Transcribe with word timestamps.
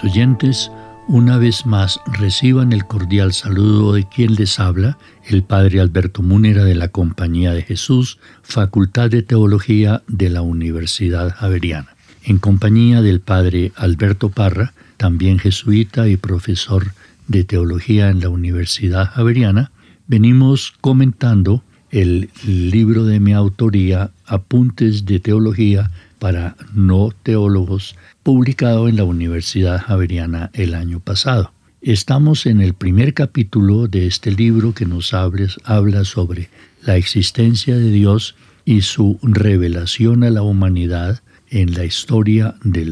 Oyentes, 0.00 0.70
una 1.06 1.36
vez 1.36 1.66
más 1.66 2.00
reciban 2.06 2.72
el 2.72 2.86
cordial 2.86 3.34
saludo 3.34 3.92
de 3.92 4.08
quien 4.08 4.34
les 4.36 4.58
habla, 4.58 4.96
el 5.26 5.42
Padre 5.42 5.80
Alberto 5.80 6.22
Múnera 6.22 6.64
de 6.64 6.74
la 6.74 6.88
Compañía 6.88 7.52
de 7.52 7.62
Jesús, 7.62 8.18
Facultad 8.42 9.10
de 9.10 9.22
Teología 9.22 10.02
de 10.08 10.30
la 10.30 10.40
Universidad 10.40 11.34
Javeriana, 11.34 11.94
en 12.24 12.38
compañía 12.38 13.02
del 13.02 13.20
Padre 13.20 13.72
Alberto 13.76 14.30
Parra, 14.30 14.72
también 14.96 15.38
jesuita 15.38 16.08
y 16.08 16.16
profesor 16.16 16.92
de 17.28 17.44
Teología 17.44 18.08
en 18.08 18.20
la 18.20 18.30
Universidad 18.30 19.10
Javeriana, 19.10 19.72
venimos 20.06 20.72
comentando 20.80 21.62
el 21.90 22.30
libro 22.46 23.04
de 23.04 23.20
mi 23.20 23.34
autoría, 23.34 24.10
Apuntes 24.24 25.04
de 25.04 25.20
Teología 25.20 25.90
para 26.22 26.54
no 26.72 27.10
teólogos, 27.24 27.96
publicado 28.22 28.88
en 28.88 28.94
la 28.94 29.02
Universidad 29.02 29.82
Javeriana 29.82 30.52
el 30.54 30.76
año 30.76 31.00
pasado. 31.00 31.52
Estamos 31.80 32.46
en 32.46 32.60
el 32.60 32.74
primer 32.74 33.12
capítulo 33.12 33.88
de 33.88 34.06
este 34.06 34.30
libro 34.30 34.72
que 34.72 34.86
nos 34.86 35.14
habla 35.14 36.04
sobre 36.04 36.48
la 36.82 36.96
existencia 36.96 37.76
de 37.76 37.90
Dios 37.90 38.36
y 38.64 38.82
su 38.82 39.18
revelación 39.24 40.22
a 40.22 40.30
la 40.30 40.42
humanidad 40.42 41.24
en 41.50 41.74
la 41.74 41.84
historia 41.84 42.54
de 42.62 42.86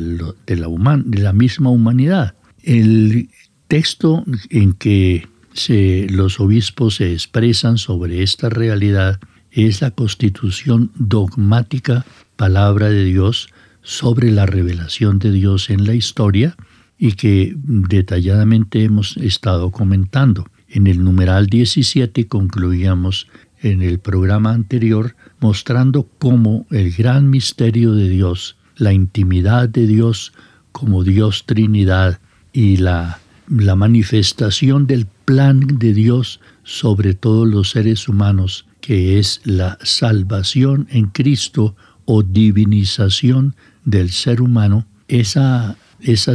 la 0.57 1.33
misma 1.33 1.71
humanidad. 1.71 2.35
El 2.65 3.29
texto 3.69 4.25
en 4.51 4.73
que 4.73 5.29
los 6.09 6.41
obispos 6.41 6.97
se 6.97 7.13
expresan 7.13 7.79
sobre 7.79 8.25
esta 8.25 8.49
realidad 8.49 9.21
es 9.53 9.83
la 9.83 9.93
constitución 9.93 10.91
dogmática 10.97 12.05
palabra 12.41 12.89
de 12.89 13.05
Dios 13.05 13.51
sobre 13.83 14.31
la 14.31 14.47
revelación 14.47 15.19
de 15.19 15.31
Dios 15.31 15.69
en 15.69 15.85
la 15.85 15.93
historia 15.93 16.57
y 16.97 17.13
que 17.13 17.53
detalladamente 17.55 18.83
hemos 18.83 19.19
estado 19.19 19.71
comentando. 19.71 20.47
En 20.67 20.87
el 20.87 21.05
numeral 21.05 21.49
17 21.49 22.29
concluíamos 22.29 23.27
en 23.61 23.83
el 23.83 23.99
programa 23.99 24.55
anterior 24.55 25.17
mostrando 25.39 26.09
cómo 26.19 26.65
el 26.71 26.95
gran 26.95 27.29
misterio 27.29 27.93
de 27.93 28.09
Dios, 28.09 28.57
la 28.75 28.95
intimidad 28.95 29.69
de 29.69 29.87
Dios 29.87 30.33
como 30.73 31.05
Dios 31.05 31.45
Trinidad 31.45 32.21
y 32.55 32.79
la, 32.79 33.21
la 33.49 33.77
manifestación 33.77 34.87
del 34.87 35.07
plan 35.27 35.61
de 35.79 35.93
Dios 35.93 36.41
sobre 36.63 37.13
todos 37.13 37.47
los 37.47 37.69
seres 37.69 38.09
humanos, 38.09 38.65
que 38.81 39.19
es 39.19 39.43
la 39.45 39.77
salvación 39.83 40.89
en 40.91 41.09
Cristo 41.09 41.77
o 42.13 42.25
divinización 42.25 43.55
del 43.85 44.11
ser 44.11 44.43
humano, 44.43 44.85
esas 45.07 45.77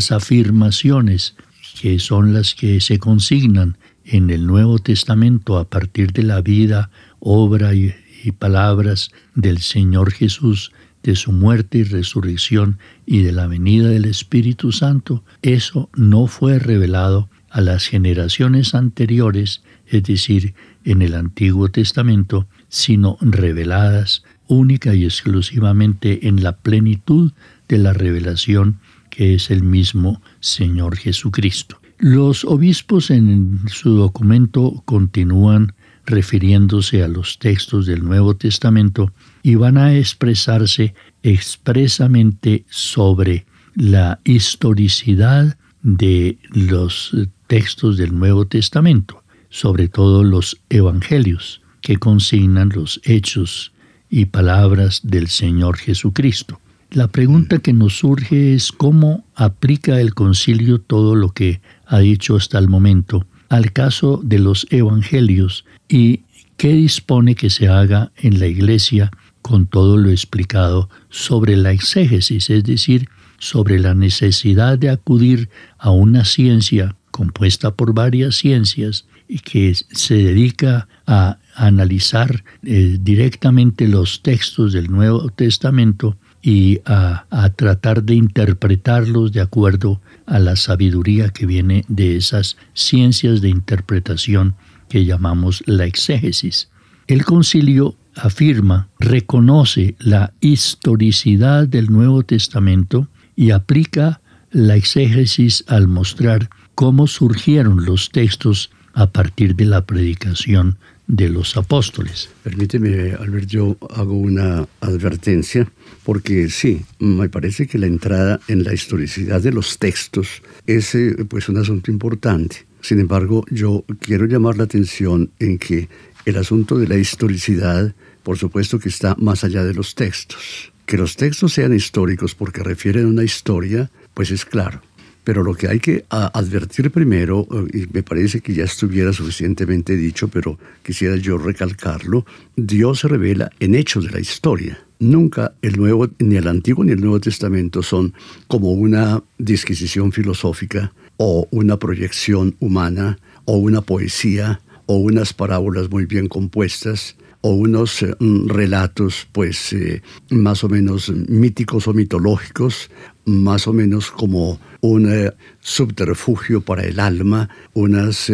afirmaciones 0.09 1.36
que 1.81 2.00
son 2.00 2.34
las 2.34 2.56
que 2.56 2.80
se 2.80 2.97
consignan 2.97 3.78
en 4.06 4.30
el 4.30 4.47
Nuevo 4.47 4.80
Testamento 4.80 5.58
a 5.58 5.69
partir 5.69 6.13
de 6.13 6.24
la 6.24 6.40
vida, 6.40 6.91
obra 7.19 7.74
y, 7.74 7.94
y 8.24 8.31
palabras 8.31 9.12
del 9.34 9.59
Señor 9.59 10.13
Jesús, 10.13 10.72
de 11.03 11.18
su 11.18 11.34
muerte 11.34 11.80
y 11.80 11.84
resurrección 11.84 12.80
y 13.06 13.24
de 13.24 13.34
la 13.34 13.47
venida 13.47 13.90
del 13.90 14.06
Espíritu 14.06 14.72
Santo, 14.72 15.25
eso 15.42 15.90
no 15.94 16.28
fue 16.28 16.57
revelado 16.57 17.30
a 17.50 17.59
las 17.59 17.86
generaciones 17.86 18.75
anteriores, 18.75 19.62
es 19.88 20.03
decir, 20.03 20.56
en 20.86 21.02
el 21.02 21.16
Antiguo 21.16 21.68
Testamento, 21.68 22.47
sino 22.69 23.18
reveladas 23.19 24.24
única 24.47 24.94
y 24.94 25.06
exclusivamente 25.06 26.28
en 26.28 26.44
la 26.44 26.57
plenitud 26.57 27.31
de 27.67 27.78
la 27.78 27.94
revelación 27.94 28.79
que 29.09 29.33
es 29.33 29.50
el 29.50 29.63
mismo 29.63 30.22
Señor 30.39 30.97
Jesucristo. 30.97 31.79
Los 31.97 32.44
obispos 32.44 33.09
en 33.09 33.61
su 33.67 33.95
documento 33.95 34.83
continúan 34.85 35.73
refiriéndose 36.06 37.01
a 37.03 37.07
los 37.07 37.39
textos 37.39 37.85
del 37.85 38.03
Nuevo 38.03 38.35
Testamento 38.35 39.11
y 39.41 39.56
van 39.56 39.78
a 39.78 39.95
expresarse 39.95 40.94
expresamente 41.23 42.66
sobre 42.69 43.45
la 43.75 44.19
historicidad 44.25 45.57
de 45.81 46.38
los 46.51 47.16
textos 47.47 47.97
del 47.97 48.17
Nuevo 48.17 48.45
Testamento, 48.45 49.23
sobre 49.50 49.88
todo 49.88 50.23
los 50.23 50.59
evangelios 50.69 51.62
que 51.81 51.97
consignan 51.97 52.69
los 52.69 53.00
hechos 53.03 53.72
y 54.09 54.25
palabras 54.25 55.01
del 55.03 55.27
Señor 55.27 55.77
Jesucristo. 55.77 56.59
La 56.91 57.07
pregunta 57.07 57.59
que 57.59 57.73
nos 57.73 57.97
surge 57.97 58.53
es 58.53 58.71
cómo 58.71 59.25
aplica 59.35 59.99
el 59.99 60.13
concilio 60.13 60.79
todo 60.79 61.16
lo 61.16 61.31
que 61.31 61.61
ha 61.85 61.99
dicho 61.99 62.35
hasta 62.35 62.57
el 62.57 62.69
momento 62.69 63.25
al 63.49 63.71
caso 63.71 64.19
de 64.23 64.39
los 64.39 64.67
evangelios 64.69 65.65
y 65.88 66.21
qué 66.57 66.69
dispone 66.69 67.35
que 67.35 67.49
se 67.49 67.67
haga 67.67 68.11
en 68.17 68.39
la 68.39 68.47
iglesia 68.47 69.11
con 69.41 69.67
todo 69.67 69.97
lo 69.97 70.09
explicado 70.09 70.89
sobre 71.09 71.55
la 71.55 71.71
exégesis, 71.71 72.49
es 72.49 72.63
decir, 72.63 73.09
sobre 73.38 73.79
la 73.79 73.94
necesidad 73.94 74.79
de 74.79 74.89
acudir 74.89 75.49
a 75.77 75.91
una 75.91 76.25
ciencia 76.25 76.95
compuesta 77.11 77.71
por 77.71 77.94
varias 77.94 78.35
ciencias 78.35 79.05
y 79.27 79.39
que 79.39 79.73
se 79.73 80.15
dedica 80.15 80.88
a 81.05 81.38
analizar 81.55 82.43
eh, 82.63 82.97
directamente 83.01 83.88
los 83.88 84.21
textos 84.21 84.73
del 84.73 84.91
Nuevo 84.91 85.29
Testamento 85.29 86.17
y 86.41 86.79
a, 86.85 87.25
a, 87.31 87.50
tratar 87.50 88.03
de 88.03 88.13
interpretarlos 88.13 89.31
de 89.31 89.41
acuerdo 89.41 90.00
a 90.27 90.38
la 90.38 90.56
sabiduría 90.56 91.30
que 91.30 91.45
viene 91.45 91.85
de 91.88 92.18
esas 92.18 92.57
ciencias 92.74 93.41
de 93.41 93.50
interpretación 93.50 94.56
que 94.89 95.06
llamamos 95.06 95.63
la 95.65 95.85
exégesis. 95.85 96.69
El 97.07 97.25
concilio 97.25 97.95
afirma, 98.15 98.89
reconoce 99.00 99.95
la 100.00 100.33
historicidad 100.41 101.68
del 101.68 101.91
Nuevo 101.91 102.24
Testamento 102.24 103.07
y 103.35 103.51
aplica 103.51 104.21
la 104.51 104.75
exégesis 104.75 105.63
al 105.68 105.88
mostrar 105.88 106.50
cómo 106.75 107.07
surgieron 107.07 107.85
los 107.85 108.09
textos 108.09 108.71
a 108.94 109.07
partir 109.07 109.56
de 109.56 109.65
la 109.65 109.85
predicación 109.85 110.77
de 111.07 111.30
los 111.30 111.57
apóstoles. 111.57 112.30
Permíteme, 112.44 113.13
Albert, 113.13 113.48
yo 113.48 113.78
hago 113.96 114.13
una 114.13 114.68
advertencia, 114.81 115.72
porque 116.04 116.50
sí, 116.50 116.81
me 117.00 117.30
parece 117.30 117.68
que 117.68 117.78
la 117.78 117.88
entrada 117.88 118.40
en 118.48 118.63
la 118.63 118.74
historicidad 118.74 119.42
de 119.42 119.52
los 119.52 119.78
textos 119.78 120.42
es 120.66 120.96
eh, 120.96 121.25
pues 121.28 121.50
un 121.50 121.57
asunto 121.57 121.92
importante. 121.92 122.66
Sin 122.81 123.00
embargo, 123.00 123.46
yo 123.50 123.84
quiero 124.00 124.25
llamar 124.25 124.57
la 124.57 124.66
atención 124.66 125.31
en 125.40 125.57
que 125.57 125.90
el 126.25 126.38
asunto 126.38 126.78
de 126.78 126.88
la 126.88 126.98
historicidad, 126.98 127.94
por 128.24 128.38
supuesto 128.38 128.80
que 128.80 128.90
está 128.90 129.16
más 129.18 129.44
allá 129.44 129.63
de 129.63 129.74
los 129.74 129.96
textos. 129.96 130.72
Que 130.86 130.98
los 130.98 131.16
textos 131.16 131.54
sean 131.54 131.74
históricos 131.74 132.36
porque 132.36 132.62
refieren 132.62 133.06
a 133.06 133.10
una 133.10 133.24
historia, 133.24 133.90
pues 134.13 134.30
es 134.31 134.46
claro. 134.46 134.81
Pero 135.25 135.44
lo 135.44 135.56
que 135.56 135.68
hay 135.68 135.80
que 135.80 136.06
advertir 136.10 136.92
primero, 136.92 137.48
eh, 137.51 137.80
y 137.80 137.88
me 137.92 138.04
parece 138.04 138.42
que 138.42 138.54
ya 138.54 138.63
estuviera 138.63 139.12
suficientemente 139.12 139.98
dicho, 139.98 140.27
pero 140.30 140.57
quisiera 140.83 141.18
yo 141.18 141.38
recalcarlo, 141.39 142.25
Dios 142.56 143.00
se 143.00 143.07
revela 143.07 143.50
en 143.60 143.74
hechos 143.74 144.06
de 144.06 144.12
la 144.12 144.19
historia. 144.19 144.80
Nunca 145.00 145.54
el 145.63 145.77
Nuevo, 145.77 146.07
ni 146.19 146.36
el 146.36 146.48
Antiguo 146.48 146.86
ni 146.86 146.92
el 146.92 147.01
Nuevo 147.01 147.19
Testamento 147.19 147.81
son 147.81 148.13
como 148.48 148.72
una 148.72 149.24
disquisición 149.39 150.12
filosófica 150.12 150.94
o 151.18 151.48
una 151.51 151.78
proyección 151.78 152.56
humana 152.60 153.18
o 153.45 153.57
una 153.57 153.81
poesía 153.81 154.62
o 154.86 154.98
unas 154.98 155.33
parábolas 155.33 155.89
muy 155.89 156.06
bien 156.06 156.28
compuestas 156.28 157.16
o 157.45 157.51
unos 157.51 158.01
eh, 158.01 158.15
mm, 158.19 158.47
relatos 158.47 159.27
pues 159.31 159.71
eh, 159.71 160.01
más 160.31 160.63
o 160.63 160.68
menos 160.68 161.12
míticos 161.12 161.88
o 161.88 161.94
mitológicos, 161.94 162.89
más 163.25 163.68
o 163.68 163.74
menos 163.74 164.09
como 164.09 164.59
un 164.81 165.13
eh, 165.13 165.31
subterfugio 165.59 166.62
para 166.62 166.86
el 166.86 167.00
alma, 167.00 167.50
unas 167.74 168.31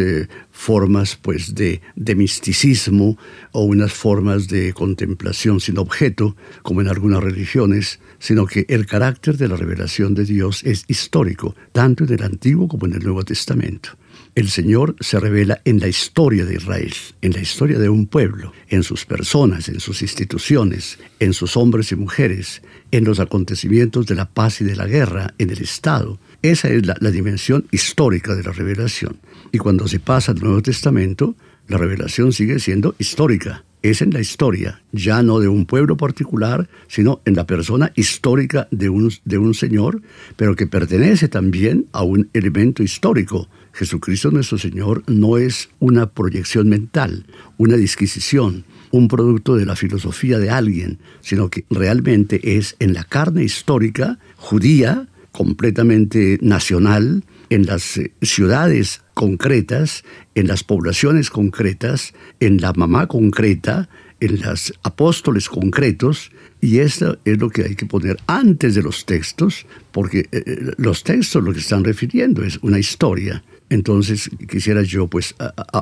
formas 0.52 1.18
pues 1.22 1.54
de, 1.56 1.82
misticismo 2.16 3.18
o 3.52 3.66
unas 3.66 3.92
formas 3.92 4.48
de 4.48 4.72
contemplación 4.72 5.60
sin 5.60 5.78
objeto, 5.78 6.38
como 6.62 6.80
en 6.80 6.88
algunas 6.88 7.22
religiones, 7.22 8.00
sino 8.18 8.46
que 8.46 8.66
el 8.70 8.86
carácter 8.86 9.36
de 9.36 9.50
la 9.50 9.58
revelación 9.58 10.14
de 10.14 10.24
Dios 10.24 10.64
es 10.64 10.86
histórico, 10.88 11.54
tanto 11.74 12.06
en 12.06 12.14
el 12.14 12.24
Antiguo 12.24 12.70
como 12.70 12.86
en 12.86 12.94
el 12.94 13.04
Nuevo 13.04 13.26
Testamento. 13.26 13.90
El 14.34 14.50
Señor 14.50 14.96
se 15.02 15.20
revela 15.20 15.62
en 15.66 15.82
la 15.82 15.90
historia 15.90 16.46
de 16.46 16.56
Israel, 16.56 16.94
en 17.22 17.34
la 17.34 17.42
historia 17.42 17.78
de 17.78 17.90
un 17.90 18.08
pueblo, 18.08 18.54
en 18.70 18.84
sus 18.84 19.06
personas, 19.06 19.68
en 19.68 19.82
sus 19.82 20.02
instituciones, 20.02 21.00
en 21.20 21.34
sus 21.34 21.58
hombres 21.58 21.92
y 21.92 21.98
mujeres, 21.98 22.62
en 22.92 23.04
los 23.04 23.20
acontecimientos 23.20 24.08
de 24.08 24.16
la 24.16 24.30
paz 24.30 24.62
y 24.62 24.64
de 24.64 24.78
la 24.78 24.88
guerra, 24.88 25.34
en 25.38 25.50
el 25.50 25.62
Estado. 25.62 26.18
Esa 26.42 26.70
es 26.70 26.86
la, 26.86 26.96
dimensión 27.12 27.66
histórica 27.72 28.34
de 28.34 28.44
la 28.44 28.54
revelación. 28.54 29.18
Y 29.52 29.58
cuando 29.58 29.90
se 29.90 30.00
pasa 30.00 30.32
al 30.32 30.40
Nuevo 30.40 30.62
Testamento, 30.62 31.36
la 31.68 31.78
revelación 31.78 32.32
sigue 32.32 32.60
siendo 32.60 32.96
histórica. 33.00 33.66
Es 33.82 34.02
en 34.02 34.12
la 34.12 34.22
historia, 34.22 34.82
ya 34.94 35.24
no 35.24 35.42
de 35.42 35.50
un 35.50 35.66
pueblo 35.66 35.98
particular, 35.98 36.70
sino 36.88 37.20
en 37.26 37.36
la 37.36 37.46
persona 37.46 37.92
histórica 37.96 38.70
de 38.72 38.88
un, 38.88 39.12
de 39.26 39.38
un 39.40 39.54
Señor, 39.56 40.02
pero 40.38 40.56
que 40.56 40.68
pertenece 40.68 41.28
también 41.28 41.88
a 41.92 42.04
un 42.04 42.30
elemento 42.34 42.82
histórico, 42.82 43.50
Jesucristo 43.74 44.32
nuestro 44.32 44.58
Señor 44.58 45.04
no 45.08 45.38
es 45.38 45.70
una 45.80 46.10
proyección 46.10 46.70
mental, 46.70 47.26
una 47.58 47.78
disquisición, 47.78 48.66
un 48.92 49.08
producto 49.08 49.56
de 49.56 49.66
la 49.66 49.76
filosofía 49.76 50.40
de 50.40 50.50
alguien, 50.50 51.00
sino 51.22 51.50
que 51.50 51.66
realmente 51.70 52.58
es 52.58 52.76
en 52.80 52.94
la 52.94 53.04
carne 53.04 53.44
histórica 53.44 54.20
judía, 54.36 55.08
completamente 55.32 56.38
nacional, 56.42 57.24
en 57.50 57.66
las 57.66 57.98
eh, 57.98 58.12
ciudades 58.22 59.02
concretas, 59.14 60.04
en 60.36 60.48
las 60.48 60.64
poblaciones 60.64 61.30
concretas, 61.30 62.14
en 62.40 62.60
la 62.62 62.74
mamá 62.74 63.08
concreta, 63.08 63.90
en 64.20 64.42
los 64.42 64.74
apóstoles 64.84 65.50
concretos, 65.50 66.32
y 66.62 66.80
esto 66.80 67.18
es 67.26 67.40
lo 67.40 67.50
que 67.50 67.64
hay 67.64 67.76
que 67.76 67.86
poner 67.86 68.18
antes 68.28 68.76
de 68.76 68.84
los 68.84 69.06
textos, 69.06 69.66
porque 69.92 70.20
eh, 70.32 70.44
eh, 70.46 70.72
los 70.78 71.04
textos 71.04 71.44
lo 71.44 71.54
que 71.54 71.60
están 71.60 71.84
refiriendo 71.84 72.44
es 72.44 72.58
una 72.62 72.80
historia, 72.80 73.44
entonces 73.72 74.30
quisiera 74.50 74.84
yo 74.84 75.08
pues 75.08 75.34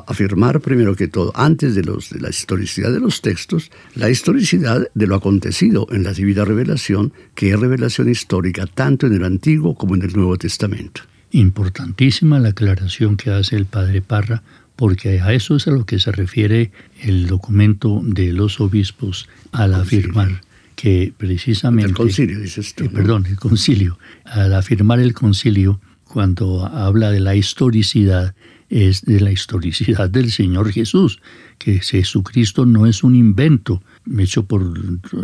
afirmar 0.06 0.60
primero 0.60 0.94
que 0.94 1.08
todo, 1.08 1.32
antes 1.34 1.74
de, 1.74 1.82
los, 1.82 2.10
de 2.10 2.20
la 2.20 2.30
historicidad 2.30 2.92
de 2.92 3.00
los 3.00 3.20
textos, 3.20 3.72
la 3.96 4.08
historicidad 4.08 4.88
de 4.94 5.06
lo 5.08 5.16
acontecido 5.16 5.88
en 5.90 6.04
la 6.04 6.12
divina 6.12 6.44
revelación, 6.44 7.12
que 7.34 7.50
es 7.50 7.58
revelación 7.58 8.08
histórica 8.08 8.66
tanto 8.66 9.08
en 9.08 9.14
el 9.14 9.24
Antiguo 9.24 9.74
como 9.74 9.96
en 9.96 10.02
el 10.02 10.12
Nuevo 10.12 10.38
Testamento. 10.38 11.02
Importantísima 11.32 12.38
la 12.38 12.50
aclaración 12.50 13.16
que 13.16 13.30
hace 13.30 13.56
el 13.56 13.66
padre 13.66 14.02
Parra, 14.02 14.44
porque 14.76 15.20
a 15.20 15.32
eso 15.32 15.56
es 15.56 15.66
a 15.66 15.72
lo 15.72 15.84
que 15.84 15.98
se 15.98 16.12
refiere 16.12 16.70
el 17.02 17.26
documento 17.26 18.02
de 18.04 18.32
los 18.32 18.60
obispos 18.60 19.28
al 19.50 19.74
afirmar 19.74 20.42
que 20.76 21.12
precisamente... 21.16 21.90
El 21.90 21.96
concilio, 21.96 22.38
dices 22.38 22.72
tú. 22.72 22.88
Perdón, 22.88 23.26
el 23.26 23.36
concilio. 23.36 23.98
Al 24.24 24.54
afirmar 24.54 25.00
el 25.00 25.12
concilio 25.12 25.80
cuando 26.12 26.66
habla 26.66 27.12
de 27.12 27.20
la 27.20 27.36
historicidad, 27.36 28.34
es 28.68 29.02
de 29.02 29.20
la 29.20 29.30
historicidad 29.30 30.10
del 30.10 30.32
Señor 30.32 30.72
Jesús, 30.72 31.20
que 31.58 31.78
Jesucristo 31.78 32.66
no 32.66 32.86
es 32.86 33.04
un 33.04 33.14
invento 33.14 33.80
hecho 34.18 34.44
por 34.44 34.62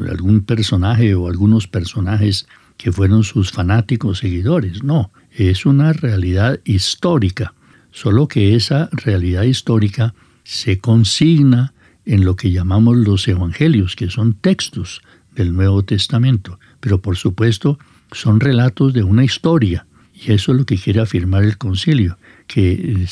algún 0.09 0.43
personaje 0.43 1.15
o 1.17 1.29
algunos 1.29 1.67
personajes 1.67 2.47
que 2.77 2.93
fueron 2.93 3.25
sus 3.25 3.51
fanáticos 3.51 4.19
seguidores, 4.19 4.85
no, 4.85 5.11
es 5.33 5.67
una 5.67 5.93
realidad 5.93 6.61
histórica, 6.65 7.55
solo 7.91 8.29
que 8.29 8.55
esa 8.55 8.89
realidad 8.93 9.43
histórica 9.43 10.15
se 10.45 10.79
consigna 10.79 11.73
en 12.05 12.25
lo 12.25 12.37
que 12.37 12.53
llamamos 12.53 12.97
los 12.97 13.27
evangelios, 13.27 13.97
que 13.97 14.09
son 14.09 14.35
textos 14.35 15.03
del 15.35 15.53
Nuevo 15.53 15.85
Testamento, 15.85 16.61
pero 16.79 17.03
por 17.03 17.17
supuesto 17.17 17.79
son 18.13 18.39
relatos 18.39 18.93
de 18.93 19.03
una 19.03 19.25
historia, 19.25 19.87
y 20.17 20.33
eso 20.33 20.53
es 20.53 20.59
lo 20.59 20.65
que 20.65 20.79
quiere 20.79 21.01
afirmar 21.01 21.45
el 21.45 21.59
concilio, 21.59 22.19
que 22.47 23.07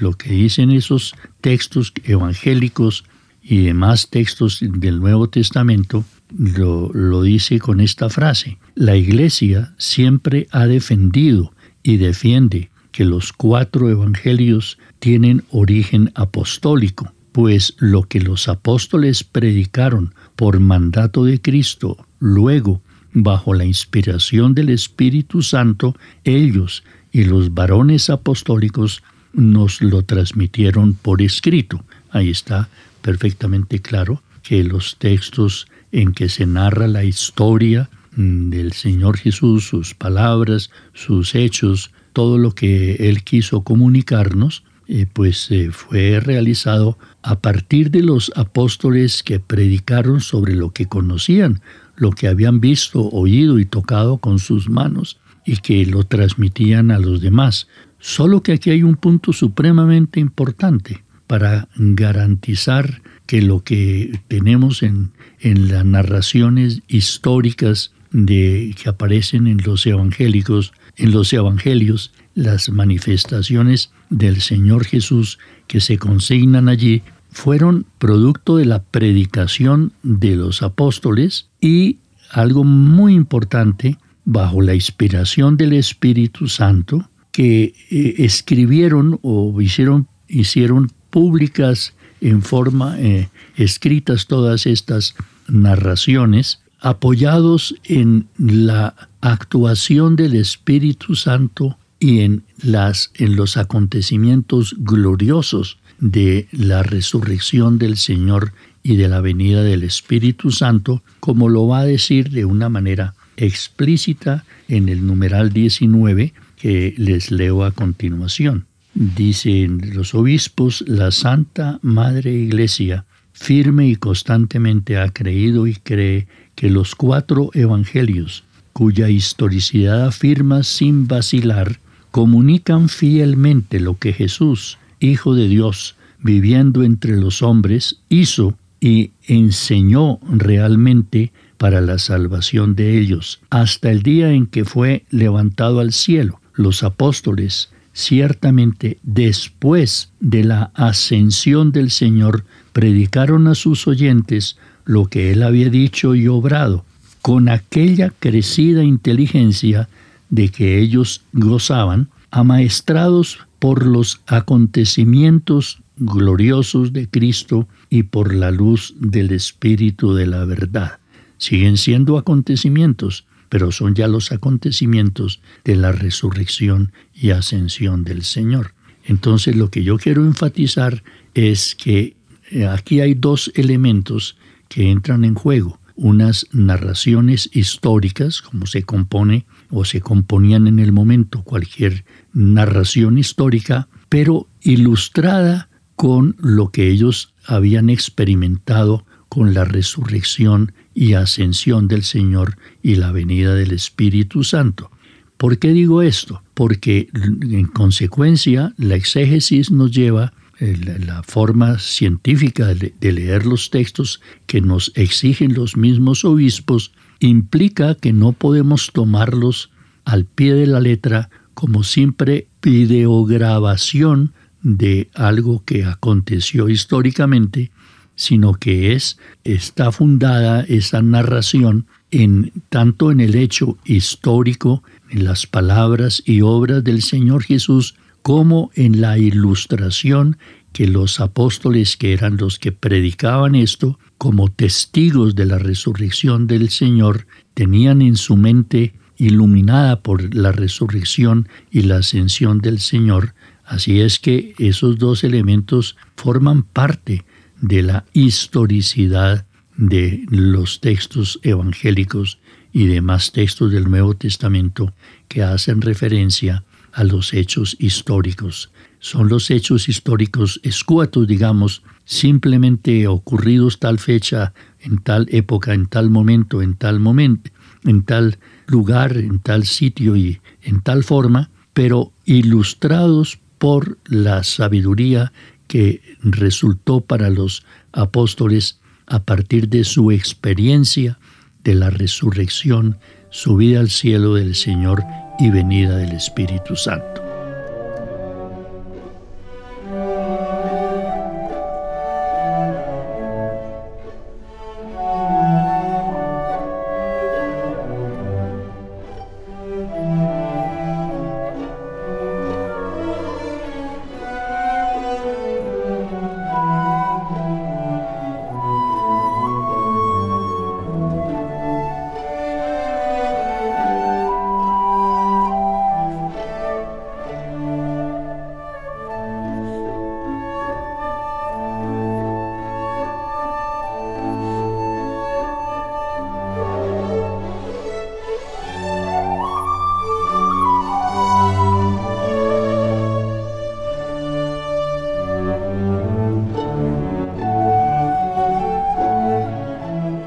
lo 0.00 0.12
que 0.12 0.30
dicen 0.30 0.70
esos 0.70 1.14
textos 1.40 1.92
evangélicos 2.04 3.04
y 3.42 3.64
demás 3.64 4.10
textos 4.10 4.58
del 4.60 5.00
Nuevo 5.00 5.28
Testamento, 5.28 6.04
lo, 6.36 6.90
lo 6.92 7.22
dice 7.22 7.58
con 7.58 7.80
esta 7.80 8.10
frase. 8.10 8.58
La 8.74 8.96
Iglesia 8.96 9.74
siempre 9.78 10.46
ha 10.50 10.66
defendido 10.66 11.52
y 11.82 11.96
defiende 11.96 12.70
que 12.92 13.04
los 13.04 13.32
cuatro 13.32 13.88
evangelios 13.90 14.78
tienen 14.98 15.44
origen 15.50 16.12
apostólico, 16.14 17.12
pues 17.32 17.74
lo 17.78 18.04
que 18.04 18.20
los 18.20 18.48
apóstoles 18.48 19.24
predicaron 19.24 20.14
por 20.36 20.60
mandato 20.60 21.24
de 21.24 21.40
Cristo 21.40 21.96
luego 22.20 22.82
bajo 23.14 23.54
la 23.54 23.64
inspiración 23.64 24.54
del 24.54 24.68
Espíritu 24.68 25.40
Santo, 25.40 25.96
ellos 26.24 26.84
y 27.12 27.24
los 27.24 27.54
varones 27.54 28.10
apostólicos 28.10 29.02
nos 29.32 29.80
lo 29.80 30.02
transmitieron 30.02 30.94
por 30.94 31.22
escrito. 31.22 31.84
Ahí 32.10 32.30
está 32.30 32.68
perfectamente 33.00 33.80
claro 33.80 34.22
que 34.42 34.62
los 34.64 34.96
textos 34.98 35.66
en 35.92 36.12
que 36.12 36.28
se 36.28 36.44
narra 36.44 36.88
la 36.88 37.04
historia 37.04 37.88
mm, 38.16 38.50
del 38.50 38.72
Señor 38.72 39.16
Jesús, 39.16 39.68
sus 39.68 39.94
palabras, 39.94 40.70
sus 40.92 41.34
hechos, 41.34 41.92
todo 42.12 42.36
lo 42.36 42.52
que 42.52 42.94
Él 43.08 43.22
quiso 43.22 43.62
comunicarnos, 43.62 44.64
eh, 44.86 45.06
pues 45.10 45.50
eh, 45.50 45.70
fue 45.72 46.20
realizado 46.20 46.98
a 47.22 47.40
partir 47.40 47.90
de 47.90 48.02
los 48.02 48.30
apóstoles 48.36 49.22
que 49.22 49.40
predicaron 49.40 50.20
sobre 50.20 50.54
lo 50.54 50.72
que 50.72 50.86
conocían, 50.86 51.62
lo 51.96 52.10
que 52.10 52.28
habían 52.28 52.60
visto, 52.60 53.00
oído 53.00 53.58
y 53.58 53.64
tocado 53.64 54.18
con 54.18 54.38
sus 54.38 54.68
manos 54.68 55.18
y 55.44 55.58
que 55.58 55.84
lo 55.86 56.04
transmitían 56.04 56.90
a 56.90 56.98
los 56.98 57.20
demás. 57.20 57.68
Solo 57.98 58.42
que 58.42 58.52
aquí 58.52 58.70
hay 58.70 58.82
un 58.82 58.96
punto 58.96 59.32
supremamente 59.32 60.20
importante 60.20 61.04
para 61.26 61.68
garantizar 61.76 63.02
que 63.26 63.40
lo 63.40 63.64
que 63.64 64.20
tenemos 64.28 64.82
en, 64.82 65.12
en 65.40 65.68
las 65.68 65.84
narraciones 65.84 66.82
históricas 66.88 67.92
de, 68.10 68.74
que 68.80 68.88
aparecen 68.88 69.46
en 69.46 69.58
los 69.64 69.86
evangélicos, 69.86 70.72
en 70.96 71.10
los 71.10 71.32
evangelios, 71.32 72.12
las 72.34 72.68
manifestaciones 72.68 73.90
del 74.10 74.40
Señor 74.40 74.84
Jesús 74.84 75.38
que 75.66 75.80
se 75.80 75.98
consignan 75.98 76.68
allí 76.68 77.02
fueron 77.34 77.84
producto 77.98 78.56
de 78.56 78.64
la 78.64 78.82
predicación 78.82 79.92
de 80.04 80.36
los 80.36 80.62
apóstoles 80.62 81.48
y 81.60 81.98
algo 82.30 82.62
muy 82.62 83.12
importante, 83.12 83.98
bajo 84.24 84.62
la 84.62 84.74
inspiración 84.74 85.56
del 85.56 85.72
Espíritu 85.72 86.46
Santo, 86.48 87.10
que 87.32 87.74
eh, 87.90 88.14
escribieron 88.18 89.18
o 89.22 89.60
hicieron, 89.60 90.06
hicieron 90.28 90.92
públicas 91.10 91.94
en 92.20 92.40
forma, 92.40 92.98
eh, 93.00 93.28
escritas 93.56 94.26
todas 94.26 94.64
estas 94.64 95.16
narraciones, 95.48 96.60
apoyados 96.80 97.74
en 97.82 98.28
la 98.38 98.94
actuación 99.20 100.14
del 100.14 100.36
Espíritu 100.36 101.16
Santo 101.16 101.78
y 101.98 102.20
en, 102.20 102.44
las, 102.62 103.10
en 103.14 103.34
los 103.34 103.56
acontecimientos 103.56 104.76
gloriosos 104.78 105.78
de 105.98 106.48
la 106.52 106.82
resurrección 106.82 107.78
del 107.78 107.96
Señor 107.96 108.52
y 108.82 108.96
de 108.96 109.08
la 109.08 109.20
venida 109.20 109.62
del 109.62 109.82
Espíritu 109.82 110.50
Santo, 110.50 111.02
como 111.20 111.48
lo 111.48 111.66
va 111.66 111.80
a 111.80 111.84
decir 111.84 112.30
de 112.30 112.44
una 112.44 112.68
manera 112.68 113.14
explícita 113.36 114.44
en 114.68 114.88
el 114.88 115.06
numeral 115.06 115.52
19 115.52 116.34
que 116.56 116.94
les 116.96 117.30
leo 117.30 117.64
a 117.64 117.72
continuación. 117.72 118.66
Dicen 118.94 119.90
los 119.94 120.14
obispos, 120.14 120.84
la 120.86 121.10
Santa 121.10 121.78
Madre 121.82 122.32
Iglesia 122.32 123.04
firme 123.34 123.88
y 123.88 123.96
constantemente 123.96 124.96
ha 124.96 125.10
creído 125.10 125.66
y 125.66 125.74
cree 125.74 126.28
que 126.54 126.70
los 126.70 126.94
cuatro 126.94 127.50
evangelios, 127.52 128.44
cuya 128.72 129.10
historicidad 129.10 130.06
afirma 130.06 130.62
sin 130.62 131.08
vacilar, 131.08 131.80
comunican 132.12 132.88
fielmente 132.88 133.80
lo 133.80 133.98
que 133.98 134.12
Jesús, 134.12 134.78
Hijo 135.04 135.34
de 135.34 135.48
Dios, 135.48 135.96
viviendo 136.22 136.82
entre 136.82 137.16
los 137.16 137.42
hombres, 137.42 138.00
hizo 138.08 138.56
y 138.80 139.12
enseñó 139.26 140.18
realmente 140.28 141.30
para 141.58 141.80
la 141.82 141.98
salvación 141.98 142.74
de 142.74 142.98
ellos, 142.98 143.40
hasta 143.50 143.90
el 143.90 144.02
día 144.02 144.32
en 144.32 144.46
que 144.46 144.64
fue 144.64 145.04
levantado 145.10 145.80
al 145.80 145.92
cielo. 145.92 146.40
Los 146.54 146.82
apóstoles, 146.82 147.70
ciertamente 147.92 148.98
después 149.02 150.10
de 150.20 150.44
la 150.44 150.70
ascensión 150.74 151.70
del 151.70 151.90
Señor, 151.90 152.44
predicaron 152.72 153.46
a 153.46 153.54
sus 153.54 153.86
oyentes 153.86 154.56
lo 154.86 155.04
que 155.06 155.32
él 155.32 155.42
había 155.42 155.68
dicho 155.68 156.14
y 156.14 156.28
obrado, 156.28 156.84
con 157.20 157.50
aquella 157.50 158.10
crecida 158.10 158.82
inteligencia 158.82 159.88
de 160.30 160.48
que 160.48 160.78
ellos 160.78 161.22
gozaban, 161.32 162.08
amaestrados 162.34 163.38
por 163.60 163.86
los 163.86 164.20
acontecimientos 164.26 165.78
gloriosos 165.96 166.92
de 166.92 167.08
Cristo 167.08 167.68
y 167.90 168.02
por 168.02 168.34
la 168.34 168.50
luz 168.50 168.92
del 168.98 169.30
Espíritu 169.30 170.14
de 170.14 170.26
la 170.26 170.44
verdad. 170.44 170.98
Siguen 171.38 171.76
siendo 171.76 172.18
acontecimientos, 172.18 173.24
pero 173.48 173.70
son 173.70 173.94
ya 173.94 174.08
los 174.08 174.32
acontecimientos 174.32 175.42
de 175.62 175.76
la 175.76 175.92
resurrección 175.92 176.90
y 177.14 177.30
ascensión 177.30 178.02
del 178.02 178.24
Señor. 178.24 178.74
Entonces 179.04 179.54
lo 179.54 179.70
que 179.70 179.84
yo 179.84 179.96
quiero 179.96 180.24
enfatizar 180.24 181.04
es 181.34 181.76
que 181.76 182.16
eh, 182.50 182.66
aquí 182.66 183.00
hay 183.00 183.14
dos 183.14 183.52
elementos 183.54 184.36
que 184.68 184.90
entran 184.90 185.24
en 185.24 185.34
juego. 185.34 185.78
Unas 185.94 186.48
narraciones 186.50 187.48
históricas, 187.52 188.42
como 188.42 188.66
se 188.66 188.82
compone 188.82 189.46
o 189.74 189.84
se 189.84 190.00
componían 190.00 190.68
en 190.68 190.78
el 190.78 190.92
momento 190.92 191.42
cualquier 191.42 192.04
narración 192.32 193.18
histórica, 193.18 193.88
pero 194.08 194.48
ilustrada 194.62 195.68
con 195.96 196.36
lo 196.38 196.70
que 196.70 196.88
ellos 196.88 197.34
habían 197.44 197.90
experimentado 197.90 199.04
con 199.28 199.52
la 199.52 199.64
resurrección 199.64 200.72
y 200.94 201.14
ascensión 201.14 201.88
del 201.88 202.04
Señor 202.04 202.56
y 202.82 202.94
la 202.94 203.10
venida 203.10 203.56
del 203.56 203.72
Espíritu 203.72 204.44
Santo. 204.44 204.92
¿Por 205.36 205.58
qué 205.58 205.72
digo 205.72 206.02
esto? 206.02 206.44
Porque 206.54 207.08
en 207.42 207.66
consecuencia 207.66 208.72
la 208.78 208.94
exégesis 208.94 209.72
nos 209.72 209.90
lleva, 209.90 210.34
eh, 210.60 210.76
la 211.04 211.24
forma 211.24 211.80
científica 211.80 212.74
de 212.74 213.12
leer 213.12 213.44
los 213.44 213.70
textos 213.70 214.20
que 214.46 214.60
nos 214.60 214.92
exigen 214.94 215.52
los 215.52 215.76
mismos 215.76 216.24
obispos, 216.24 216.92
implica 217.20 217.94
que 217.94 218.12
no 218.12 218.32
podemos 218.32 218.90
tomarlos 218.92 219.70
al 220.04 220.24
pie 220.24 220.54
de 220.54 220.66
la 220.66 220.80
letra 220.80 221.30
como 221.54 221.84
simple 221.84 222.48
videograbación 222.62 224.32
de 224.62 225.08
algo 225.14 225.62
que 225.64 225.84
aconteció 225.84 226.68
históricamente, 226.68 227.70
sino 228.16 228.54
que 228.54 228.92
es 228.92 229.18
está 229.44 229.92
fundada 229.92 230.62
esa 230.62 231.02
narración 231.02 231.86
en 232.10 232.52
tanto 232.68 233.10
en 233.10 233.20
el 233.20 233.34
hecho 233.34 233.76
histórico, 233.84 234.82
en 235.10 235.24
las 235.24 235.46
palabras 235.46 236.22
y 236.24 236.40
obras 236.42 236.84
del 236.84 237.02
Señor 237.02 237.42
Jesús, 237.42 237.96
como 238.22 238.70
en 238.74 239.00
la 239.00 239.18
ilustración 239.18 240.38
que 240.72 240.86
los 240.86 241.20
apóstoles, 241.20 241.96
que 241.96 242.12
eran 242.12 242.36
los 242.36 242.58
que 242.58 242.72
predicaban 242.72 243.54
esto, 243.54 243.98
como 244.24 244.48
testigos 244.48 245.34
de 245.34 245.44
la 245.44 245.58
resurrección 245.58 246.46
del 246.46 246.70
Señor, 246.70 247.26
tenían 247.52 248.00
en 248.00 248.16
su 248.16 248.38
mente 248.38 248.94
iluminada 249.18 250.00
por 250.00 250.34
la 250.34 250.50
resurrección 250.50 251.46
y 251.70 251.82
la 251.82 251.98
ascensión 251.98 252.62
del 252.62 252.80
Señor, 252.80 253.34
Así 253.66 254.00
es 254.00 254.18
que 254.18 254.54
esos 254.58 254.96
dos 254.96 255.24
elementos 255.24 255.96
forman 256.16 256.62
parte 256.62 257.26
de 257.60 257.82
la 257.82 258.06
historicidad 258.14 259.46
de 259.76 260.24
los 260.30 260.80
textos 260.80 261.38
evangélicos 261.42 262.38
y 262.72 262.86
demás 262.86 263.30
textos 263.30 263.72
del 263.72 263.90
Nuevo 263.90 264.14
Testamento 264.14 264.94
que 265.28 265.42
hacen 265.42 265.82
referencia 265.82 266.64
a 266.92 267.04
los 267.04 267.34
hechos 267.34 267.76
históricos. 267.78 268.70
Son 269.00 269.28
los 269.28 269.50
hechos 269.50 269.86
históricos 269.86 270.60
escuatos, 270.62 271.26
digamos, 271.26 271.82
simplemente 272.04 273.06
ocurridos 273.06 273.78
tal 273.78 273.98
fecha, 273.98 274.52
en 274.80 274.98
tal 274.98 275.26
época, 275.30 275.74
en 275.74 275.86
tal 275.86 276.10
momento, 276.10 276.62
en 276.62 276.74
tal 276.74 277.00
momento, 277.00 277.50
en 277.84 278.02
tal 278.02 278.38
lugar, 278.66 279.16
en 279.16 279.38
tal 279.38 279.64
sitio 279.64 280.16
y 280.16 280.40
en 280.62 280.80
tal 280.80 281.04
forma, 281.04 281.50
pero 281.72 282.12
ilustrados 282.24 283.38
por 283.58 283.98
la 284.06 284.44
sabiduría 284.44 285.32
que 285.66 286.02
resultó 286.22 287.00
para 287.00 287.30
los 287.30 287.64
apóstoles 287.92 288.78
a 289.06 289.20
partir 289.20 289.68
de 289.68 289.84
su 289.84 290.10
experiencia 290.10 291.18
de 291.62 291.74
la 291.74 291.90
resurrección, 291.90 292.98
subida 293.30 293.80
al 293.80 293.90
cielo 293.90 294.34
del 294.34 294.54
Señor 294.54 295.02
y 295.38 295.50
venida 295.50 295.96
del 295.96 296.12
Espíritu 296.12 296.76
Santo. 296.76 297.23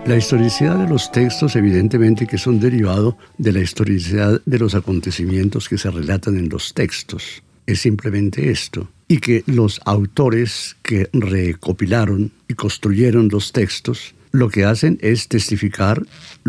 La 0.08 0.16
historicidad 0.16 0.78
de 0.78 0.88
los 0.88 1.12
textos 1.12 1.58
evidentemente 1.58 2.28
que 2.28 2.38
son 2.38 2.62
derivado 2.62 3.18
de 3.38 3.52
la 3.52 3.60
historicidad 3.60 4.42
de 4.46 4.58
los 4.58 4.74
acontecimientos 4.74 5.68
que 5.68 5.78
se 5.78 5.92
relatan 5.92 6.38
en 6.38 6.48
los 6.48 6.74
textos. 6.74 7.44
Es 7.66 7.82
simplemente 7.82 8.50
esto. 8.50 8.90
Y 9.10 9.18
que 9.18 9.44
los 9.48 9.82
autores 9.84 10.78
que 10.82 11.10
recopilaron 11.12 12.32
y 12.48 12.54
construyeron 12.54 13.28
los 13.28 13.52
textos 13.52 14.16
lo 14.32 14.48
que 14.48 14.64
hacen 14.64 14.98
es 15.02 15.28
testificar 15.28 16.06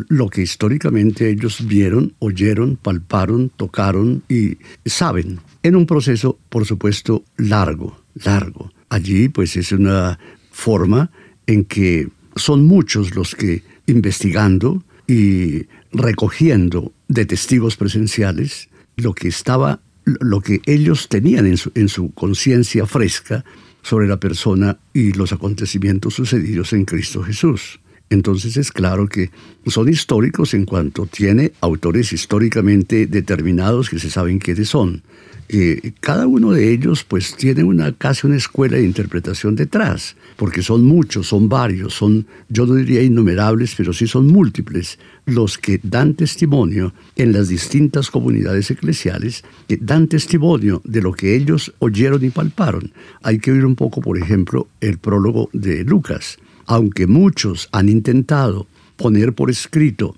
lo 0.08 0.28
que 0.28 0.42
históricamente 0.42 1.28
ellos 1.28 1.66
vieron, 1.66 2.14
oyeron, 2.20 2.76
palparon, 2.76 3.50
tocaron 3.56 4.22
y 4.28 4.58
saben, 4.84 5.40
en 5.64 5.74
un 5.74 5.86
proceso, 5.86 6.38
por 6.48 6.64
supuesto, 6.64 7.24
largo, 7.36 8.00
largo. 8.14 8.70
Allí, 8.88 9.28
pues, 9.28 9.56
es 9.56 9.72
una 9.72 10.18
forma 10.52 11.10
en 11.46 11.64
que 11.64 12.08
son 12.38 12.64
muchos 12.66 13.14
los 13.14 13.34
que 13.34 13.62
investigando 13.86 14.82
y 15.06 15.66
recogiendo 15.92 16.92
de 17.08 17.24
testigos 17.24 17.76
presenciales 17.76 18.68
lo 18.96 19.14
que 19.14 19.28
estaba, 19.28 19.80
lo 20.04 20.40
que 20.40 20.60
ellos 20.66 21.08
tenían 21.08 21.46
en 21.46 21.56
su, 21.56 21.72
en 21.74 21.88
su 21.88 22.12
conciencia 22.12 22.86
fresca 22.86 23.44
sobre 23.82 24.08
la 24.08 24.18
persona 24.18 24.78
y 24.92 25.12
los 25.12 25.32
acontecimientos 25.32 26.14
sucedidos 26.14 26.72
en 26.72 26.84
Cristo 26.84 27.22
Jesús. 27.22 27.80
Entonces 28.10 28.56
es 28.56 28.72
claro 28.72 29.06
que 29.06 29.30
son 29.66 29.88
históricos 29.88 30.54
en 30.54 30.64
cuanto 30.64 31.06
tiene 31.06 31.52
autores 31.60 32.12
históricamente 32.12 33.06
determinados 33.06 33.90
que 33.90 33.98
se 33.98 34.10
saben 34.10 34.38
quiénes 34.38 34.68
son. 34.70 35.02
Eh, 35.50 35.92
cada 36.00 36.26
uno 36.26 36.52
de 36.52 36.70
ellos 36.70 37.04
pues 37.04 37.34
tiene 37.34 37.64
una 37.64 37.92
casi 37.92 38.26
una 38.26 38.36
escuela 38.36 38.76
de 38.76 38.84
interpretación 38.84 39.56
detrás, 39.56 40.14
porque 40.36 40.62
son 40.62 40.84
muchos, 40.84 41.28
son 41.28 41.48
varios, 41.48 41.94
son, 41.94 42.26
yo 42.50 42.66
no 42.66 42.74
diría 42.74 43.02
innumerables, 43.02 43.74
pero 43.74 43.94
sí 43.94 44.06
son 44.06 44.26
múltiples 44.26 44.98
los 45.24 45.56
que 45.56 45.80
dan 45.82 46.14
testimonio 46.14 46.92
en 47.16 47.32
las 47.32 47.48
distintas 47.48 48.10
comunidades 48.10 48.70
eclesiales, 48.70 49.42
que 49.66 49.78
dan 49.78 50.08
testimonio 50.08 50.82
de 50.84 51.00
lo 51.00 51.12
que 51.12 51.34
ellos 51.34 51.72
oyeron 51.78 52.22
y 52.24 52.30
palparon. 52.30 52.92
Hay 53.22 53.38
que 53.38 53.50
oír 53.50 53.64
un 53.64 53.74
poco, 53.74 54.02
por 54.02 54.18
ejemplo, 54.18 54.68
el 54.82 54.98
prólogo 54.98 55.48
de 55.54 55.82
Lucas. 55.82 56.38
Aunque 56.66 57.06
muchos 57.06 57.70
han 57.72 57.88
intentado 57.88 58.66
poner 58.96 59.32
por 59.32 59.50
escrito 59.50 60.14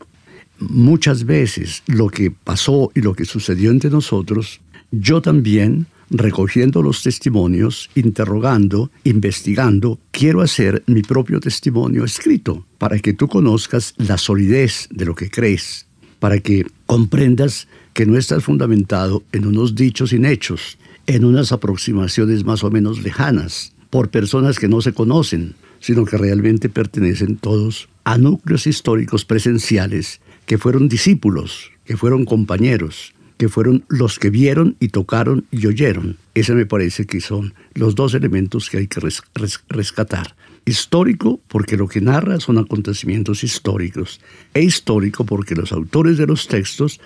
muchas 0.59 1.25
veces 1.25 1.83
lo 1.87 2.09
que 2.09 2.31
pasó 2.31 2.91
y 2.95 3.01
lo 3.01 3.15
que 3.15 3.25
sucedió 3.25 3.71
entre 3.71 3.91
nosotros, 3.91 4.61
yo 4.91 5.23
también, 5.23 5.87
recogiendo 6.11 6.83
los 6.83 7.03
testimonios, 7.03 7.91
interrogando, 7.95 8.91
investigando, 9.05 10.01
quiero 10.11 10.41
hacer 10.41 10.83
mi 10.87 11.03
propio 11.03 11.39
testimonio 11.41 12.05
escrito, 12.05 12.67
para 12.79 12.99
que 12.99 13.13
tú 13.13 13.29
conozcas 13.29 13.95
la 13.97 14.19
solidez 14.19 14.89
de 14.91 15.05
lo 15.05 15.15
que 15.15 15.31
crees, 15.31 15.87
para 16.19 16.41
que 16.41 16.67
comprendas 16.87 17.69
que 17.93 18.07
no 18.07 18.17
estás 18.17 18.45
fundamentado 18.45 19.23
en 19.33 19.47
unos 19.47 19.75
dichos 19.75 20.11
sin 20.11 20.25
hechos, 20.25 20.79
en 21.07 21.25
unas 21.25 21.53
aproximaciones 21.53 22.45
más 22.45 22.65
o 22.65 22.71
menos 22.71 23.03
lejanas, 23.03 23.73
por 23.91 24.11
personas 24.11 24.59
que 24.59 24.69
no 24.69 24.81
se 24.81 24.93
conocen, 24.93 25.55
sino 25.81 26.05
que 26.05 26.17
realmente 26.17 26.69
pertenecen 26.69 27.37
todos 27.37 27.89
a 28.05 28.19
núcleos 28.19 28.67
históricos 28.67 29.25
presenciales 29.25 30.21
que 30.47 30.59
fueron 30.59 30.89
discípulos, 30.89 31.71
que 31.85 31.97
fueron 31.97 32.25
compañeros, 32.25 33.15
que 33.41 33.49
fueron 33.49 33.85
los 33.89 34.19
que 34.19 34.29
vieron 34.29 34.77
y 34.81 34.89
tocaron 34.89 35.47
y 35.51 35.67
oyeron. 35.67 36.19
Ese 36.35 36.55
me 36.55 36.67
parece 36.67 37.07
que 37.07 37.23
son 37.23 37.55
los 37.73 37.95
dos 37.95 38.13
elementos 38.13 38.69
que 38.69 38.77
hay 38.77 38.87
que 38.87 39.01
rescatar. 39.71 40.37
Histórico 40.67 41.41
porque 41.49 41.79
lo 41.79 41.89
que 41.89 42.03
narra 42.03 42.39
son 42.39 42.59
acontecimientos 42.59 43.43
históricos 43.43 44.21
e 44.53 44.61
histórico 44.61 45.25
porque 45.25 45.55
los 45.55 45.73
autores 45.73 46.19
de 46.19 46.27
los 46.27 46.49
textos 46.49 47.01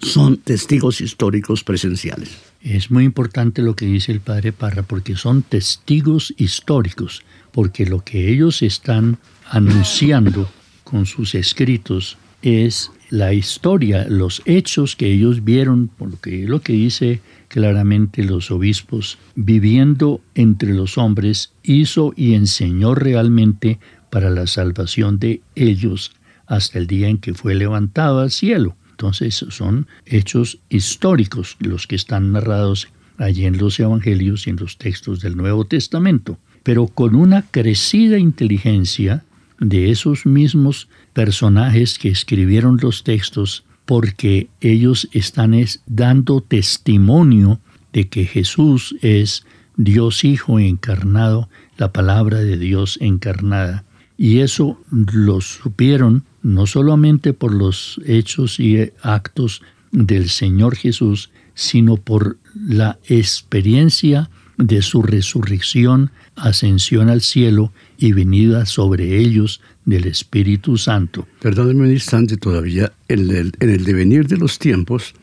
son 0.00 0.36
testigos 0.36 1.00
históricos 1.00 1.64
presenciales. 1.64 2.38
Es 2.62 2.92
muy 2.92 3.02
importante 3.02 3.60
lo 3.60 3.74
que 3.74 3.86
dice 3.86 4.12
el 4.12 4.20
padre 4.20 4.52
Parra 4.52 4.84
porque 4.84 5.16
son 5.16 5.42
testigos 5.42 6.32
históricos, 6.36 7.24
porque 7.50 7.84
lo 7.84 8.04
que 8.04 8.30
ellos 8.30 8.62
están 8.62 9.18
anunciando 9.48 10.48
con 10.84 11.04
sus 11.04 11.34
escritos 11.34 12.16
es 12.42 12.92
la 13.10 13.34
historia, 13.34 14.06
los 14.08 14.40
hechos 14.44 14.96
que 14.96 15.12
ellos 15.12 15.44
vieron, 15.44 15.88
por 15.88 16.10
lo 16.10 16.20
que, 16.20 16.46
lo 16.46 16.62
que 16.62 16.72
dice 16.72 17.20
claramente 17.48 18.22
los 18.22 18.50
obispos, 18.52 19.18
viviendo 19.34 20.20
entre 20.36 20.72
los 20.72 20.96
hombres, 20.96 21.52
hizo 21.64 22.14
y 22.16 22.34
enseñó 22.34 22.94
realmente 22.94 23.80
para 24.10 24.30
la 24.30 24.46
salvación 24.46 25.18
de 25.18 25.40
ellos 25.56 26.12
hasta 26.46 26.78
el 26.78 26.86
día 26.86 27.08
en 27.08 27.18
que 27.18 27.34
fue 27.34 27.54
levantado 27.54 28.20
al 28.20 28.30
cielo. 28.30 28.76
Entonces 28.90 29.34
son 29.48 29.86
hechos 30.06 30.58
históricos 30.68 31.56
los 31.58 31.86
que 31.86 31.96
están 31.96 32.32
narrados 32.32 32.88
allí 33.18 33.44
en 33.44 33.58
los 33.58 33.78
evangelios 33.80 34.46
y 34.46 34.50
en 34.50 34.56
los 34.56 34.78
textos 34.78 35.20
del 35.20 35.36
Nuevo 35.36 35.64
Testamento, 35.64 36.38
pero 36.62 36.86
con 36.86 37.14
una 37.14 37.42
crecida 37.50 38.18
inteligencia 38.18 39.24
de 39.58 39.90
esos 39.90 40.26
mismos 40.26 40.88
personajes 41.12 41.98
que 41.98 42.08
escribieron 42.08 42.78
los 42.80 43.04
textos 43.04 43.64
porque 43.84 44.48
ellos 44.60 45.08
están 45.12 45.54
dando 45.86 46.40
testimonio 46.40 47.60
de 47.92 48.08
que 48.08 48.24
Jesús 48.24 48.94
es 49.02 49.44
Dios 49.76 50.24
Hijo 50.24 50.58
encarnado, 50.58 51.48
la 51.76 51.92
palabra 51.92 52.38
de 52.38 52.56
Dios 52.56 52.98
encarnada. 53.00 53.84
Y 54.16 54.40
eso 54.40 54.78
lo 54.90 55.40
supieron 55.40 56.24
no 56.42 56.66
solamente 56.66 57.32
por 57.32 57.54
los 57.54 58.00
hechos 58.06 58.60
y 58.60 58.92
actos 59.02 59.62
del 59.90 60.28
Señor 60.28 60.76
Jesús, 60.76 61.30
sino 61.54 61.96
por 61.96 62.38
la 62.54 62.98
experiencia 63.08 64.30
de 64.56 64.82
su 64.82 65.02
resurrección, 65.02 66.10
ascensión 66.36 67.08
al 67.08 67.22
cielo 67.22 67.72
y 67.98 68.12
venida 68.12 68.66
sobre 68.66 69.18
ellos 69.18 69.60
del 69.90 70.06
Espíritu 70.06 70.78
Santo. 70.78 71.26
Perdóneme 71.40 71.82
un 71.82 71.92
instante 71.92 72.36
todavía, 72.36 72.92
en 73.08 73.30
el, 73.30 73.52
en 73.60 73.70
el 73.70 73.84
devenir 73.84 74.26
de 74.26 74.38
los 74.38 74.58
tiempos, 74.58 75.14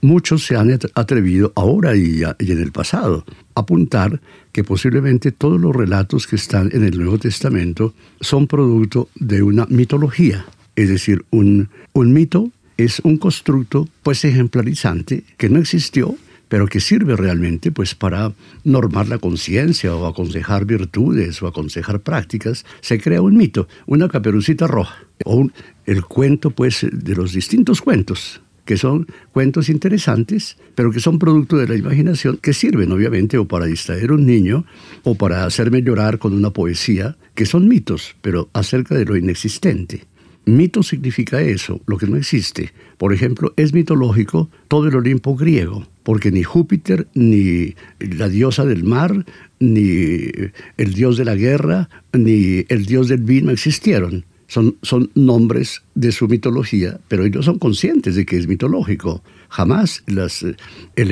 muchos 0.00 0.44
se 0.44 0.56
han 0.56 0.78
atrevido 0.94 1.52
ahora 1.54 1.96
y, 1.96 2.22
y, 2.38 2.52
en 2.52 2.60
el 2.60 2.72
pasado 2.72 3.24
a 3.54 3.60
apuntar 3.60 4.20
que 4.52 4.64
posiblemente 4.64 5.32
todos 5.32 5.60
los 5.60 5.74
relatos 5.74 6.26
que 6.26 6.36
están 6.36 6.70
en 6.72 6.84
el 6.84 6.98
Nuevo 6.98 7.18
Testamento 7.18 7.94
son 8.20 8.46
producto 8.46 9.08
de 9.14 9.42
una 9.42 9.66
mitología, 9.66 10.44
es 10.76 10.88
decir, 10.88 11.24
un, 11.30 11.68
un 11.92 12.12
mito 12.12 12.50
es 12.76 13.00
un 13.00 13.18
constructo 13.18 13.88
pues 14.02 14.24
ejemplarizante 14.24 15.24
que 15.36 15.48
no 15.48 15.58
existió 15.58 16.16
pero 16.54 16.68
que 16.68 16.78
sirve 16.78 17.16
realmente 17.16 17.72
pues 17.72 17.96
para 17.96 18.32
normar 18.62 19.08
la 19.08 19.18
conciencia 19.18 19.92
o 19.92 20.06
aconsejar 20.06 20.64
virtudes 20.64 21.42
o 21.42 21.48
aconsejar 21.48 21.98
prácticas, 21.98 22.64
se 22.80 23.00
crea 23.00 23.22
un 23.22 23.36
mito, 23.36 23.66
una 23.86 24.06
caperucita 24.08 24.68
roja, 24.68 24.94
o 25.24 25.48
el 25.84 26.04
cuento 26.04 26.50
pues 26.50 26.86
de 26.88 27.16
los 27.16 27.32
distintos 27.32 27.80
cuentos 27.80 28.40
que 28.64 28.76
son 28.76 29.08
cuentos 29.32 29.68
interesantes, 29.68 30.56
pero 30.76 30.92
que 30.92 31.00
son 31.00 31.18
producto 31.18 31.56
de 31.56 31.66
la 31.66 31.74
imaginación, 31.74 32.36
que 32.36 32.52
sirven 32.52 32.92
obviamente 32.92 33.36
o 33.36 33.48
para 33.48 33.66
distraer 33.66 34.10
a 34.10 34.14
un 34.14 34.24
niño 34.24 34.64
o 35.02 35.16
para 35.16 35.46
hacerme 35.46 35.82
llorar 35.82 36.20
con 36.20 36.34
una 36.34 36.50
poesía, 36.50 37.16
que 37.34 37.46
son 37.46 37.66
mitos, 37.66 38.14
pero 38.22 38.48
acerca 38.52 38.94
de 38.94 39.06
lo 39.06 39.16
inexistente. 39.16 40.04
Mito 40.46 40.82
significa 40.82 41.40
eso, 41.40 41.80
lo 41.86 41.96
que 41.96 42.06
no 42.06 42.16
existe. 42.16 42.72
Por 42.98 43.12
ejemplo, 43.12 43.54
es 43.56 43.72
mitológico 43.72 44.50
todo 44.68 44.88
el 44.88 44.96
Olimpo 44.96 45.36
griego, 45.36 45.86
porque 46.02 46.30
ni 46.30 46.42
Júpiter, 46.42 47.06
ni 47.14 47.74
la 47.98 48.28
diosa 48.28 48.64
del 48.64 48.84
mar, 48.84 49.24
ni 49.58 50.28
el 50.76 50.94
dios 50.94 51.16
de 51.16 51.24
la 51.24 51.34
guerra, 51.34 51.88
ni 52.12 52.64
el 52.68 52.84
dios 52.84 53.08
del 53.08 53.22
vino 53.22 53.50
existieron. 53.50 54.24
Son, 54.46 54.76
son, 54.82 55.10
nombres 55.14 55.82
de 55.94 56.12
su 56.12 56.28
mitología, 56.28 57.00
pero 57.08 57.24
ellos 57.24 57.46
son 57.46 57.58
conscientes 57.58 58.14
de 58.14 58.26
que 58.26 58.36
es 58.36 58.46
mitológico. 58.46 59.22
Jamás 59.54 60.02
las, 60.08 60.42
el 60.42 60.56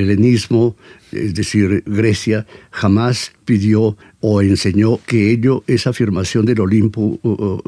helenismo, 0.01 0.75
es 1.13 1.33
decir, 1.33 1.81
Grecia, 1.85 2.45
jamás 2.71 3.31
pidió 3.45 3.95
o 4.19 4.41
enseñó 4.41 4.99
que 5.05 5.31
ello, 5.31 5.63
esa 5.65 5.91
afirmación 5.91 6.45
del 6.45 6.59
Olimpo 6.59 7.21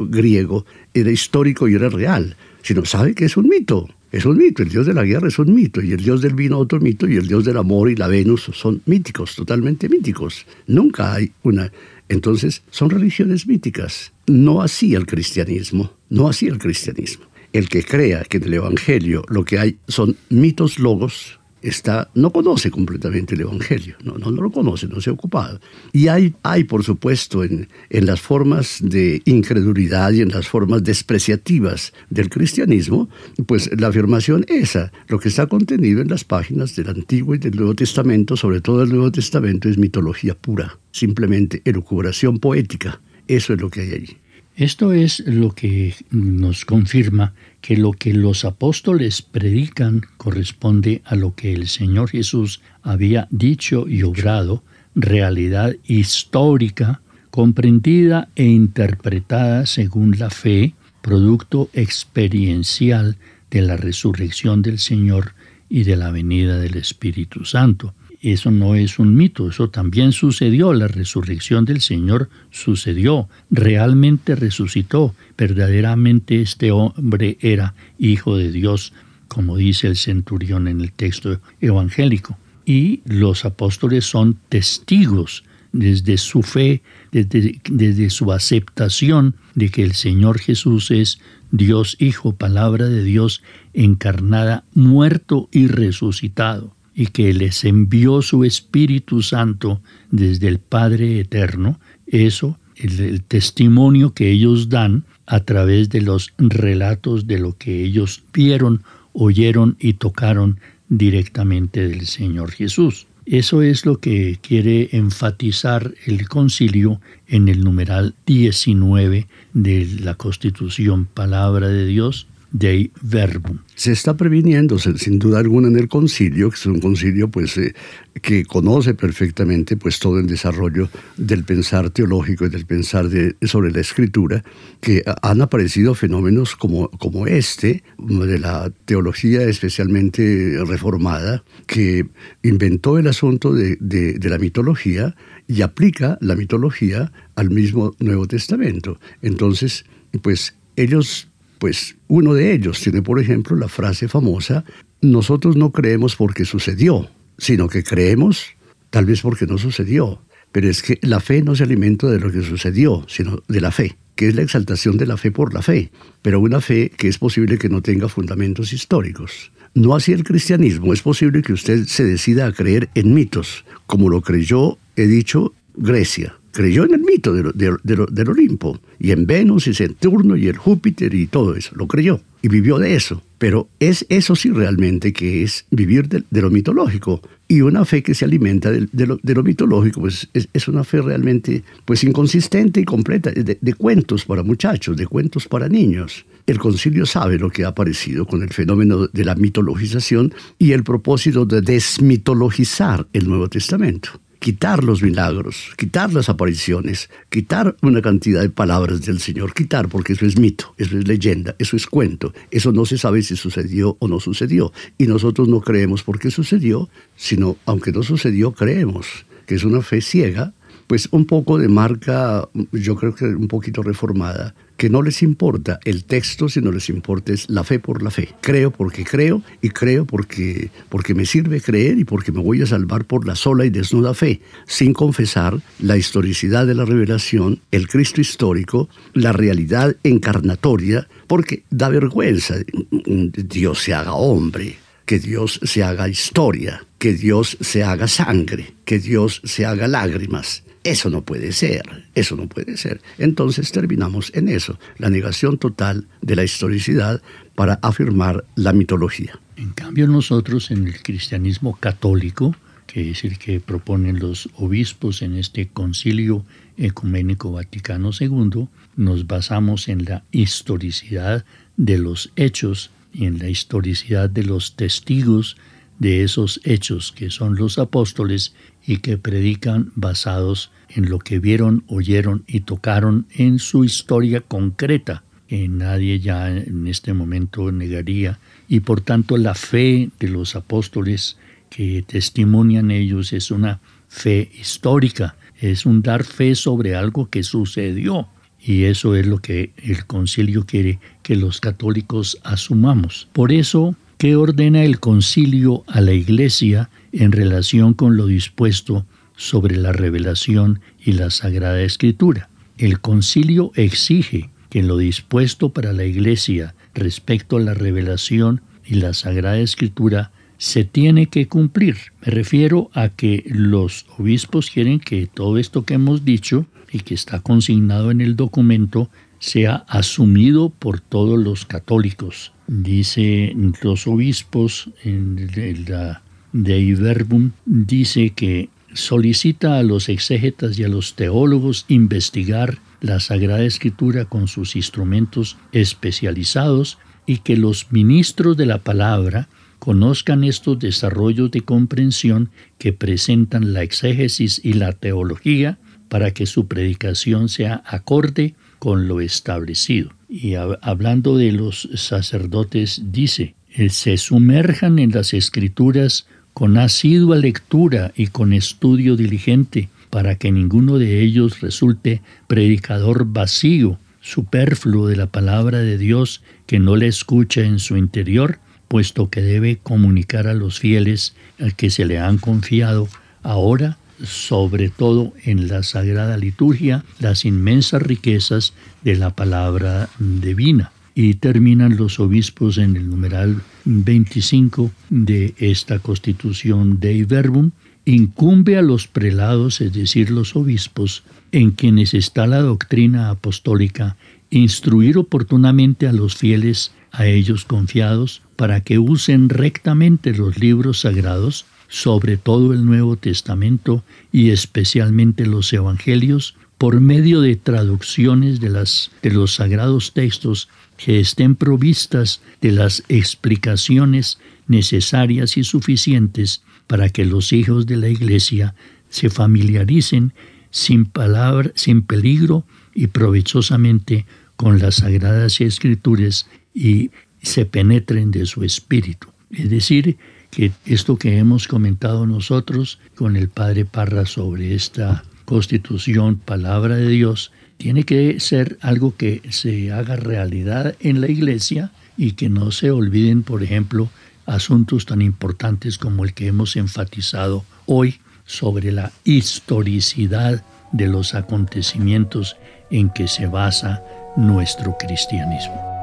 griego, 0.09 0.65
era 0.93 1.09
histórico 1.09 1.69
y 1.69 1.75
era 1.75 1.87
real, 1.87 2.35
sino 2.61 2.83
sabe 2.83 3.15
que 3.15 3.23
es 3.23 3.37
un 3.37 3.47
mito. 3.47 3.87
Es 4.11 4.25
un 4.25 4.37
mito, 4.37 4.63
el 4.63 4.69
dios 4.69 4.85
de 4.85 4.93
la 4.93 5.05
guerra 5.05 5.29
es 5.29 5.39
un 5.39 5.53
mito, 5.53 5.81
y 5.81 5.93
el 5.93 6.03
dios 6.03 6.21
del 6.21 6.33
vino 6.33 6.57
otro 6.57 6.81
mito, 6.81 7.07
y 7.07 7.15
el 7.15 7.27
dios 7.27 7.45
del 7.45 7.55
amor 7.55 7.89
y 7.89 7.95
la 7.95 8.07
Venus 8.07 8.49
son 8.53 8.81
míticos, 8.85 9.33
totalmente 9.35 9.87
míticos. 9.87 10.45
Nunca 10.67 11.13
hay 11.13 11.31
una... 11.43 11.71
Entonces, 12.09 12.63
son 12.69 12.89
religiones 12.89 13.47
míticas. 13.47 14.11
No 14.27 14.61
así 14.61 14.93
el 14.93 15.05
cristianismo, 15.05 15.93
no 16.09 16.27
así 16.27 16.47
el 16.47 16.57
cristianismo. 16.57 17.25
El 17.55 17.69
que 17.69 17.85
crea 17.85 18.25
que 18.25 18.35
en 18.35 18.43
el 18.43 18.55
Evangelio 18.55 19.23
lo 19.29 19.45
que 19.45 19.57
hay 19.57 19.77
son 19.87 20.17
mitos 20.29 20.77
logos, 20.77 21.39
está, 21.61 22.11
no 22.13 22.33
conoce 22.33 22.69
completamente 22.69 23.35
el 23.35 23.41
Evangelio, 23.41 23.95
no, 24.03 24.17
no, 24.17 24.29
lo 24.29 24.51
conoce, 24.51 24.89
no 24.89 24.99
se 24.99 25.09
ha 25.09 25.13
ocupado. 25.13 25.61
Y 25.93 26.09
hay, 26.09 26.35
hay 26.43 26.65
por 26.65 26.83
supuesto, 26.83 27.45
en, 27.45 27.69
en 27.89 28.05
las 28.05 28.19
formas 28.19 28.79
de 28.81 29.21
incredulidad 29.23 30.11
y 30.11 30.19
en 30.19 30.33
las 30.33 30.49
formas 30.49 30.83
despreciativas 30.83 31.93
del 32.09 32.29
cristianismo, 32.29 33.07
pues 33.45 33.69
la 33.79 33.87
afirmación 33.87 34.43
esa, 34.49 34.91
lo 35.07 35.17
que 35.17 35.29
está 35.29 35.47
contenido 35.47 36.01
en 36.01 36.09
las 36.09 36.25
páginas 36.25 36.75
del 36.75 36.89
Antiguo 36.89 37.35
y 37.35 37.37
del 37.37 37.55
Nuevo 37.55 37.73
Testamento, 37.73 38.35
sobre 38.35 38.59
todo 38.59 38.83
el 38.83 38.89
Nuevo 38.89 39.13
Testamento, 39.13 39.69
es 39.69 39.77
mitología 39.77 40.35
pura, 40.35 40.77
simplemente 40.91 41.61
elucubración 41.63 42.37
poética. 42.39 42.99
Eso 43.29 43.53
es 43.53 43.61
lo 43.61 43.69
que 43.69 43.79
hay 43.79 43.93
allí. 43.93 44.17
Esto 44.55 44.93
es 44.93 45.19
lo 45.19 45.51
que 45.51 45.95
nos 46.11 46.63
confirma 46.63 47.33
que 47.59 47.75
lo 47.75 47.91
que 47.91 48.13
los 48.13 48.45
apóstoles 48.45 49.21
predican 49.21 50.03
corresponde 50.15 51.01
a 51.03 51.15
lo 51.15 51.35
que 51.35 51.51
el 51.53 51.67
Señor 51.67 52.11
Jesús 52.11 52.61
había 52.81 53.27
dicho 53.31 53.85
y 53.89 54.03
obrado, 54.03 54.63
realidad 54.95 55.75
histórica, 55.83 57.01
comprendida 57.31 58.29
e 58.37 58.45
interpretada 58.45 59.65
según 59.65 60.17
la 60.17 60.29
fe, 60.29 60.73
producto 61.01 61.69
experiencial 61.73 63.17
de 63.51 63.61
la 63.61 63.75
resurrección 63.75 64.61
del 64.61 64.79
Señor 64.79 65.33
y 65.67 65.83
de 65.83 65.97
la 65.97 66.11
venida 66.11 66.59
del 66.59 66.77
Espíritu 66.77 67.43
Santo 67.43 67.93
eso 68.31 68.49
no 68.49 68.75
es 68.75 68.97
un 68.97 69.15
mito, 69.15 69.49
eso 69.49 69.69
también 69.69 70.11
sucedió, 70.11 70.73
la 70.73 70.87
resurrección 70.87 71.65
del 71.65 71.81
Señor 71.81 72.29
sucedió, 72.49 73.29
realmente 73.51 74.35
resucitó, 74.35 75.13
verdaderamente 75.37 76.41
este 76.41 76.71
hombre 76.71 77.37
era 77.41 77.75
hijo 77.99 78.37
de 78.37 78.51
Dios, 78.51 78.93
como 79.27 79.57
dice 79.57 79.87
el 79.87 79.95
centurión 79.95 80.67
en 80.67 80.81
el 80.81 80.91
texto 80.91 81.39
evangélico. 81.61 82.37
Y 82.65 83.01
los 83.05 83.45
apóstoles 83.45 84.05
son 84.05 84.37
testigos 84.49 85.43
desde 85.71 86.17
su 86.17 86.41
fe, 86.41 86.81
desde, 87.11 88.09
su 88.09 88.31
aceptación 88.31 89.35
de 89.55 89.69
que 89.69 89.83
el 89.83 89.93
Señor 89.93 90.39
Jesús 90.39 90.89
es 90.89 91.19
Dios 91.51 91.95
Hijo, 91.99 92.33
palabra 92.33 92.87
de 92.87 93.03
Dios 93.03 93.43
encarnada, 93.73 94.63
muerto 94.73 95.49
y 95.51 95.67
resucitado 95.67 96.74
y 96.95 97.07
que 97.07 97.33
les 97.33 97.65
envió 97.65 98.21
su 98.21 98.45
Espíritu 98.45 99.21
Santo 99.21 99.81
desde 100.11 100.47
el 100.47 100.59
Padre 100.59 101.19
Eterno, 101.19 101.79
eso, 102.07 102.57
el, 102.77 102.99
el, 103.01 103.21
testimonio 103.21 104.13
que 104.13 104.31
ellos 104.31 104.69
dan 104.69 105.03
a 105.25 105.41
través 105.41 105.89
de 105.89 106.01
los 106.01 106.33
relatos 106.37 107.27
de 107.27 107.39
lo 107.39 107.57
que 107.57 107.83
ellos 107.83 108.23
vieron, 108.33 108.83
oyeron 109.11 109.75
y 109.79 109.93
tocaron 109.93 110.59
directamente 110.87 111.87
del 111.87 112.05
Señor 112.05 112.51
Jesús. 112.51 113.07
Eso 113.25 113.63
es 113.63 113.87
lo 113.87 113.99
que 113.99 114.37
quiere 114.39 114.89
enfatizar 114.91 115.95
el 116.05 116.29
concilio 116.29 117.01
en 117.27 117.47
el 117.47 117.63
numeral 117.63 118.13
19 118.27 119.27
de 119.53 119.87
la 119.99 120.13
Constitución 120.13 121.05
Palabra 121.05 121.67
de 121.67 121.87
Dios 121.87 122.27
Dei 122.57 122.89
Verbum. 123.01 123.59
Se 123.75 123.91
está 123.91 124.15
previniendo, 124.15 124.79
sin 124.79 125.19
duda 125.19 125.39
alguna, 125.39 125.67
en 125.67 125.77
el 125.77 125.89
concilio, 125.89 126.49
que 126.49 126.55
es 126.55 126.65
un 126.65 126.79
concilio 126.79 127.29
pues, 127.29 127.57
eh, 127.57 127.73
que 128.21 128.45
conoce 128.45 128.93
perfectamente 128.93 129.75
pues, 129.75 129.99
todo 129.99 130.19
el 130.19 130.27
desarrollo 130.27 130.89
del 131.17 131.43
pensar 131.43 131.89
teológico 131.89 132.45
y 132.45 132.49
del 132.49 132.65
pensar 132.65 133.09
de, 133.09 133.35
sobre 133.41 133.71
la 133.71 133.81
escritura, 133.81 134.41
que 134.79 135.03
han 135.21 135.41
aparecido 135.41 135.95
fenómenos 135.95 136.55
como, 136.55 136.89
como 136.91 137.27
este, 137.27 137.83
de 137.97 138.39
la 138.39 138.71
teología 138.85 139.41
especialmente 139.41 140.57
reformada, 140.65 141.43
que 141.67 142.07
inventó 142.41 142.97
el 142.97 143.07
asunto 143.07 143.51
de, 143.51 143.75
de 143.81 144.29
la 144.29 144.37
mitología 144.37 145.13
y 145.45 145.61
aplica 145.61 146.17
la 146.21 146.37
mitología 146.37 147.11
al 147.35 147.49
mismo 147.49 147.93
Nuevo 147.99 148.27
Testamento. 148.27 148.97
Entonces, 149.21 149.83
pues 150.21 150.55
ellos 150.77 151.27
pues 151.65 151.95
uno 152.09 152.35
de 152.35 152.53
ellos 152.53 152.79
tiene, 152.79 153.01
por 153.01 153.19
ejemplo, 153.19 153.55
la 153.55 153.67
frase 153.67 154.07
famosa, 154.07 154.63
nosotros 155.01 155.55
no 155.55 155.71
creemos 155.71 156.15
porque 156.15 156.45
sucedió, 156.45 157.09
sino 157.39 157.69
que 157.69 157.83
creemos 157.83 158.45
tal 158.91 159.05
vez 159.05 159.21
porque 159.21 159.47
no 159.47 159.57
sucedió. 159.57 160.21
Pero 160.51 160.69
es 160.69 160.83
que 160.83 160.99
la 161.01 161.19
fe 161.19 161.41
no 161.41 161.55
se 161.55 161.63
alimenta 161.63 162.05
de 162.05 162.19
lo 162.19 162.31
que 162.31 162.43
sucedió, 162.43 163.03
sino 163.07 163.41
de 163.47 163.61
la 163.61 163.71
fe, 163.71 163.97
que 164.13 164.27
es 164.27 164.35
la 164.35 164.43
exaltación 164.43 164.97
de 164.97 165.07
la 165.07 165.17
fe 165.17 165.31
por 165.31 165.55
la 165.55 165.63
fe, 165.63 165.89
pero 166.21 166.39
una 166.39 166.61
fe 166.61 166.91
que 166.95 167.07
es 167.07 167.17
posible 167.17 167.57
que 167.57 167.69
no 167.69 167.81
tenga 167.81 168.09
fundamentos 168.09 168.71
históricos. 168.71 169.51
No 169.73 169.95
así 169.95 170.13
el 170.13 170.23
cristianismo, 170.23 170.93
es 170.93 171.01
posible 171.01 171.41
que 171.41 171.53
usted 171.53 171.85
se 171.87 172.03
decida 172.03 172.45
a 172.45 172.51
creer 172.51 172.91
en 172.93 173.15
mitos, 173.15 173.65
como 173.87 174.07
lo 174.07 174.21
creyó, 174.21 174.77
he 174.95 175.07
dicho, 175.07 175.55
Grecia 175.75 176.35
creyó 176.55 176.85
en 176.85 176.93
el 176.93 177.01
mito 177.01 177.33
del 177.33 178.29
Olimpo, 178.29 178.79
y 178.97 179.11
en 179.11 179.27
Venus 179.27 179.67
y 179.67 179.73
Saturno 179.73 180.37
y 180.37 180.47
el 180.47 180.57
Júpiter 180.57 181.13
y 181.13 181.27
todo 181.27 181.53
eso, 181.53 181.75
lo 181.75 181.85
creyó 181.85 182.21
y 182.41 182.47
vivió 182.47 182.77
de 182.77 182.95
eso. 182.95 183.21
Pero 183.37 183.67
es 183.79 184.05
eso 184.07 184.35
sí 184.35 184.51
realmente 184.51 185.11
que 185.11 185.43
es 185.43 185.65
vivir 185.69 186.07
de, 186.07 186.41
lo 186.41 186.49
mitológico. 186.49 187.21
Y 187.49 187.61
una 187.61 187.83
fe 187.83 188.03
que 188.03 188.15
se 188.15 188.23
alimenta 188.23 188.71
de, 188.71 188.87
lo, 189.05 189.43
mitológico, 189.43 189.99
pues 189.99 190.29
es, 190.33 190.67
una 190.67 190.83
fe 190.83 191.01
realmente 191.01 191.63
pues 191.83 192.03
inconsistente 192.03 192.79
y 192.79 192.85
completa, 192.85 193.31
de, 193.31 193.73
cuentos 193.73 194.23
para 194.23 194.41
muchachos, 194.41 194.95
de 194.95 195.07
cuentos 195.07 195.47
para 195.47 195.67
niños. 195.67 196.25
El 196.47 196.57
concilio 196.57 197.05
sabe 197.05 197.37
lo 197.37 197.49
que 197.49 197.65
ha 197.65 197.69
aparecido 197.69 198.25
con 198.25 198.43
el 198.43 198.49
fenómeno 198.49 199.07
de 199.07 199.25
la 199.25 199.35
mitologización 199.35 200.33
y 200.57 200.71
el 200.71 200.83
propósito 200.83 201.45
de 201.45 201.61
desmitologizar 201.61 203.07
el 203.11 203.27
Nuevo 203.27 203.49
Testamento 203.49 204.21
quitar 204.45 204.83
los 204.83 205.01
milagros, 205.01 205.73
quitar 205.75 206.13
las 206.13 206.29
apariciones, 206.29 207.09
quitar 207.31 207.75
una 207.81 207.99
cantidad 208.03 208.43
de 208.43 208.51
palabras 208.51 209.01
del 209.01 209.19
Señor, 209.19 209.55
quitar 209.55 209.89
porque 209.89 210.13
eso 210.13 210.27
es 210.27 210.37
mito, 210.37 210.75
eso 210.77 210.99
es 210.99 211.07
leyenda, 211.07 211.55
eso 211.57 211.75
es 211.75 211.87
cuento, 211.87 212.31
eso 212.51 212.71
no 212.71 212.85
se 212.85 212.99
sabe 212.99 213.23
si 213.23 213.35
sucedió 213.37 213.97
o 213.99 214.07
no 214.07 214.19
sucedió. 214.19 214.71
Y 214.99 215.07
nosotros 215.07 215.47
no 215.47 215.61
creemos 215.61 216.03
porque 216.03 216.29
sucedió, 216.29 216.89
sino 217.15 217.57
aunque 217.65 217.91
no 217.91 218.03
sucedió, 218.03 218.51
creemos, 218.51 219.07
que 219.47 219.55
es 219.55 219.63
una 219.63 219.81
fe 219.81 219.99
ciega, 219.99 220.53
pues 220.87 221.07
un 221.11 221.25
poco 221.25 221.57
de 221.57 221.67
marca, 221.67 222.47
yo 222.71 222.95
creo 222.95 223.15
que 223.15 223.25
un 223.25 223.47
poquito 223.47 223.81
reformada, 223.81 224.53
que 224.77 224.89
no 224.89 225.01
les 225.01 225.23
importa 225.23 225.79
el 225.85 226.03
texto, 226.03 226.49
sino 226.49 226.71
les 226.71 226.89
importa 226.89 227.33
es 227.33 227.49
la 227.49 227.63
fe 227.63 227.79
por 227.79 228.03
la 228.03 228.11
fe. 228.11 228.29
Creo 228.41 228.71
porque 228.71 229.03
creo 229.03 229.41
y 229.61 229.69
creo 229.69 230.05
porque, 230.05 230.69
porque 230.89 231.13
me 231.13 231.25
sirve 231.25 231.61
creer 231.61 231.97
y 231.97 232.03
porque 232.03 232.31
me 232.31 232.41
voy 232.41 232.61
a 232.61 232.65
salvar 232.65 233.05
por 233.05 233.25
la 233.25 233.35
sola 233.35 233.65
y 233.65 233.69
desnuda 233.69 234.13
fe, 234.13 234.41
sin 234.67 234.93
confesar 234.93 235.59
la 235.79 235.97
historicidad 235.97 236.67
de 236.67 236.75
la 236.75 236.85
revelación, 236.85 237.61
el 237.71 237.87
Cristo 237.87 238.21
histórico, 238.21 238.89
la 239.13 239.31
realidad 239.31 239.95
encarnatoria, 240.03 241.07
porque 241.27 241.63
da 241.69 241.89
vergüenza 241.89 242.55
Dios 243.01 243.81
se 243.81 243.93
haga 243.93 244.13
hombre, 244.13 244.77
que 245.05 245.19
Dios 245.19 245.59
se 245.63 245.83
haga 245.83 246.09
historia, 246.09 246.85
que 246.97 247.13
Dios 247.13 247.57
se 247.61 247.83
haga 247.83 248.07
sangre, 248.07 248.73
que 248.83 248.99
Dios 248.99 249.41
se 249.43 249.65
haga 249.65 249.87
lágrimas. 249.87 250.63
Eso 250.85 251.09
no 251.09 251.23
puede 251.23 251.51
ser, 251.51 251.81
eso 252.13 252.35
no 252.35 252.47
puede 252.47 252.77
ser. 252.77 253.01
Entonces 253.17 253.71
terminamos 253.71 254.31
en 254.35 254.47
eso, 254.47 254.77
la 254.99 255.09
negación 255.09 255.57
total 255.57 256.07
de 256.21 256.35
la 256.35 256.43
historicidad 256.43 257.23
para 257.55 257.79
afirmar 257.81 258.45
la 258.53 258.71
mitología. 258.71 259.39
En 259.55 259.71
cambio 259.71 260.05
nosotros 260.05 260.69
en 260.69 260.85
el 260.85 261.01
cristianismo 261.01 261.75
católico, 261.75 262.55
que 262.85 263.09
es 263.09 263.23
el 263.23 263.39
que 263.39 263.59
proponen 263.59 264.19
los 264.19 264.47
obispos 264.57 265.23
en 265.23 265.35
este 265.37 265.69
concilio 265.69 266.45
ecuménico 266.77 267.51
Vaticano 267.51 268.11
II, 268.19 268.67
nos 268.95 269.25
basamos 269.25 269.87
en 269.87 270.05
la 270.05 270.23
historicidad 270.31 271.45
de 271.77 271.97
los 271.97 272.31
hechos 272.35 272.91
y 273.11 273.25
en 273.25 273.39
la 273.39 273.49
historicidad 273.49 274.29
de 274.29 274.43
los 274.43 274.75
testigos 274.75 275.57
de 275.99 276.23
esos 276.23 276.59
hechos 276.63 277.11
que 277.11 277.29
son 277.29 277.55
los 277.55 277.77
apóstoles 277.77 278.53
y 278.85 278.97
que 278.97 279.17
predican 279.17 279.91
basados 279.95 280.71
en 280.89 281.09
lo 281.09 281.19
que 281.19 281.39
vieron, 281.39 281.83
oyeron 281.87 282.43
y 282.47 282.61
tocaron 282.61 283.27
en 283.35 283.59
su 283.59 283.83
historia 283.83 284.41
concreta, 284.41 285.23
que 285.47 285.67
nadie 285.67 286.19
ya 286.19 286.49
en 286.49 286.87
este 286.87 287.13
momento 287.13 287.71
negaría, 287.71 288.39
y 288.67 288.81
por 288.81 289.01
tanto 289.01 289.37
la 289.37 289.53
fe 289.53 290.09
de 290.19 290.29
los 290.29 290.55
apóstoles 290.55 291.37
que 291.69 292.03
testimonian 292.07 292.91
ellos 292.91 293.33
es 293.33 293.51
una 293.51 293.79
fe 294.07 294.49
histórica, 294.59 295.35
es 295.59 295.85
un 295.85 296.01
dar 296.01 296.23
fe 296.23 296.55
sobre 296.55 296.95
algo 296.95 297.29
que 297.29 297.43
sucedió. 297.43 298.27
Y 298.59 298.85
eso 298.85 299.15
es 299.15 299.27
lo 299.27 299.39
que 299.39 299.73
el 299.77 300.07
concilio 300.07 300.65
quiere 300.65 300.99
que 301.21 301.35
los 301.35 301.61
católicos 301.61 302.39
asumamos. 302.43 303.27
Por 303.31 303.51
eso, 303.51 303.95
¿qué 304.17 304.35
ordena 304.35 304.83
el 304.83 304.99
concilio 304.99 305.83
a 305.87 306.01
la 306.01 306.13
iglesia 306.13 306.89
en 307.11 307.31
relación 307.31 307.93
con 307.93 308.17
lo 308.17 308.27
dispuesto 308.27 309.05
sobre 309.37 309.77
la 309.77 309.91
revelación 309.91 310.79
y 311.03 311.13
la 311.13 311.29
Sagrada 311.29 311.81
Escritura. 311.81 312.49
El 312.77 312.99
concilio 312.99 313.71
exige 313.75 314.49
que 314.69 314.83
lo 314.83 314.97
dispuesto 314.97 315.69
para 315.69 315.93
la 315.93 316.05
Iglesia 316.05 316.75
respecto 316.93 317.57
a 317.57 317.61
la 317.61 317.73
revelación 317.73 318.61
y 318.85 318.95
la 318.95 319.13
Sagrada 319.13 319.59
Escritura 319.59 320.31
se 320.57 320.83
tiene 320.85 321.27
que 321.27 321.47
cumplir. 321.47 321.97
Me 322.25 322.31
refiero 322.31 322.89
a 322.93 323.09
que 323.09 323.43
los 323.47 324.05
obispos 324.17 324.69
quieren 324.69 324.99
que 324.99 325.27
todo 325.27 325.57
esto 325.57 325.83
que 325.83 325.95
hemos 325.95 326.23
dicho 326.23 326.65
y 326.91 326.99
que 326.99 327.13
está 327.13 327.39
consignado 327.39 328.11
en 328.11 328.21
el 328.21 328.35
documento 328.35 329.09
sea 329.45 329.85
asumido 329.87 330.69
por 330.69 330.99
todos 330.99 331.37
los 331.37 331.67
católicos. 331.67 332.51
Dice 332.65 333.55
los 333.83 334.07
obispos 334.07 334.89
en 335.03 335.85
la 335.87 336.23
Dei 336.51 336.95
Verbum 336.95 337.51
dice 337.63 338.31
que 338.31 338.69
solicita 338.95 339.77
a 339.77 339.83
los 339.83 340.09
exégetas 340.09 340.79
y 340.79 340.83
a 340.83 340.87
los 340.87 341.13
teólogos 341.13 341.85
investigar 341.89 342.79
la 343.01 343.19
Sagrada 343.19 343.63
Escritura 343.63 344.25
con 344.25 344.47
sus 344.47 344.75
instrumentos 344.75 345.57
especializados 345.73 346.97
y 347.27 347.37
que 347.39 347.55
los 347.55 347.91
ministros 347.91 348.57
de 348.57 348.65
la 348.65 348.79
palabra 348.79 349.47
conozcan 349.77 350.43
estos 350.43 350.79
desarrollos 350.79 351.51
de 351.51 351.61
comprensión 351.61 352.49
que 352.79 352.93
presentan 352.93 353.73
la 353.73 353.83
exégesis 353.83 354.59
y 354.63 354.73
la 354.73 354.93
teología 354.93 355.77
para 356.09 356.31
que 356.31 356.47
su 356.47 356.67
predicación 356.67 357.47
sea 357.47 357.83
acorde 357.85 358.55
con 358.85 359.07
lo 359.07 359.19
establecido. 359.19 360.11
Y 360.29 360.53
hablando 360.53 361.37
de 361.37 361.51
los 361.51 361.89
sacerdotes, 361.95 363.01
dice, 363.05 363.55
se 363.89 364.15
sumerjan 364.17 364.99
en 364.99 365.09
las 365.09 365.33
escrituras 365.33 366.27
con 366.53 366.77
asidua 366.77 367.35
lectura 367.37 368.11
y 368.15 368.27
con 368.27 368.53
estudio 368.53 369.15
diligente, 369.15 369.89
para 370.11 370.35
que 370.35 370.51
ninguno 370.51 370.99
de 370.99 371.21
ellos 371.21 371.61
resulte 371.61 372.21
predicador 372.45 373.25
vacío, 373.25 373.97
superfluo 374.21 375.07
de 375.07 375.15
la 375.15 375.31
palabra 375.31 375.79
de 375.79 375.97
Dios 375.97 376.43
que 376.67 376.77
no 376.77 376.95
le 376.95 377.07
escucha 377.07 377.61
en 377.61 377.79
su 377.79 377.97
interior, 377.97 378.59
puesto 378.87 379.31
que 379.31 379.41
debe 379.41 379.77
comunicar 379.77 380.45
a 380.45 380.53
los 380.53 380.79
fieles 380.79 381.33
al 381.59 381.75
que 381.75 381.89
se 381.89 382.05
le 382.05 382.19
han 382.19 382.37
confiado 382.37 383.07
ahora, 383.41 383.97
sobre 384.23 384.89
todo 384.89 385.33
en 385.43 385.67
la 385.67 385.83
sagrada 385.83 386.37
liturgia, 386.37 387.03
las 387.19 387.45
inmensas 387.45 388.01
riquezas 388.01 388.73
de 389.03 389.15
la 389.15 389.31
palabra 389.31 390.09
divina. 390.19 390.91
Y 391.13 391.35
terminan 391.35 391.95
los 391.95 392.19
obispos 392.19 392.77
en 392.77 392.97
el 392.97 393.09
numeral 393.09 393.61
25 393.85 394.91
de 395.09 395.53
esta 395.57 395.99
constitución 395.99 396.99
de 396.99 397.23
Verbum, 397.25 397.71
incumbe 398.05 398.77
a 398.77 398.81
los 398.81 399.07
prelados, 399.07 399.81
es 399.81 399.93
decir, 399.93 400.29
los 400.29 400.55
obispos, 400.55 401.23
en 401.51 401.71
quienes 401.71 402.13
está 402.13 402.47
la 402.47 402.59
doctrina 402.59 403.29
apostólica, 403.29 404.17
instruir 404.49 405.17
oportunamente 405.17 406.07
a 406.07 406.13
los 406.13 406.35
fieles 406.35 406.91
a 407.11 407.27
ellos 407.27 407.65
confiados 407.65 408.41
para 408.55 408.81
que 408.81 408.99
usen 408.99 409.49
rectamente 409.49 410.33
los 410.33 410.57
libros 410.57 411.01
sagrados, 411.01 411.65
sobre 411.87 412.37
todo 412.37 412.73
el 412.73 412.85
Nuevo 412.85 413.15
Testamento 413.15 414.03
y 414.31 414.51
especialmente 414.51 415.45
los 415.45 415.71
Evangelios, 415.73 416.55
por 416.77 416.99
medio 416.99 417.41
de 417.41 417.55
traducciones 417.55 418.59
de, 418.59 418.69
las, 418.69 419.11
de 419.21 419.31
los 419.31 419.55
sagrados 419.55 420.13
textos 420.13 420.67
que 420.97 421.19
estén 421.19 421.55
provistas 421.55 422.41
de 422.61 422.71
las 422.71 423.03
explicaciones 423.07 424.39
necesarias 424.67 425.57
y 425.57 425.63
suficientes 425.63 426.61
para 426.87 427.09
que 427.09 427.25
los 427.25 427.53
hijos 427.53 427.85
de 427.85 427.97
la 427.97 428.09
Iglesia 428.09 428.75
se 429.09 429.29
familiaricen 429.29 430.33
sin, 430.71 431.05
palabra, 431.05 431.71
sin 431.75 432.01
peligro 432.01 432.65
y 432.93 433.07
provechosamente 433.07 434.25
con 434.55 434.79
las 434.79 434.95
sagradas 434.95 435.61
escrituras 435.61 436.47
y 436.73 437.11
se 437.41 437.65
penetren 437.65 438.31
de 438.31 438.45
su 438.45 438.63
espíritu. 438.63 439.27
Es 439.51 439.69
decir, 439.69 440.17
que 440.55 440.71
esto 440.85 441.17
que 441.17 441.37
hemos 441.37 441.67
comentado 441.67 442.25
nosotros 442.25 442.97
con 443.15 443.35
el 443.35 443.49
padre 443.49 443.83
Parra 443.83 444.25
sobre 444.25 444.73
esta 444.73 445.25
constitución, 445.43 446.37
palabra 446.37 446.95
de 446.95 447.09
Dios, 447.09 447.51
tiene 447.75 448.05
que 448.05 448.39
ser 448.39 448.77
algo 448.81 449.13
que 449.17 449.41
se 449.49 449.91
haga 449.91 450.15
realidad 450.15 450.95
en 451.01 451.19
la 451.19 451.27
iglesia 451.27 451.91
y 452.15 452.31
que 452.31 452.47
no 452.47 452.71
se 452.71 452.89
olviden, 452.89 453.43
por 453.43 453.63
ejemplo, 453.63 454.09
asuntos 454.45 455.05
tan 455.05 455.21
importantes 455.21 455.97
como 455.97 456.23
el 456.23 456.33
que 456.33 456.47
hemos 456.47 456.77
enfatizado 456.77 457.65
hoy 457.85 458.21
sobre 458.45 458.93
la 458.93 459.11
historicidad 459.25 460.63
de 460.93 461.07
los 461.07 461.35
acontecimientos 461.35 462.55
en 462.89 463.09
que 463.09 463.27
se 463.27 463.47
basa 463.47 464.01
nuestro 464.37 464.95
cristianismo. 464.97 465.94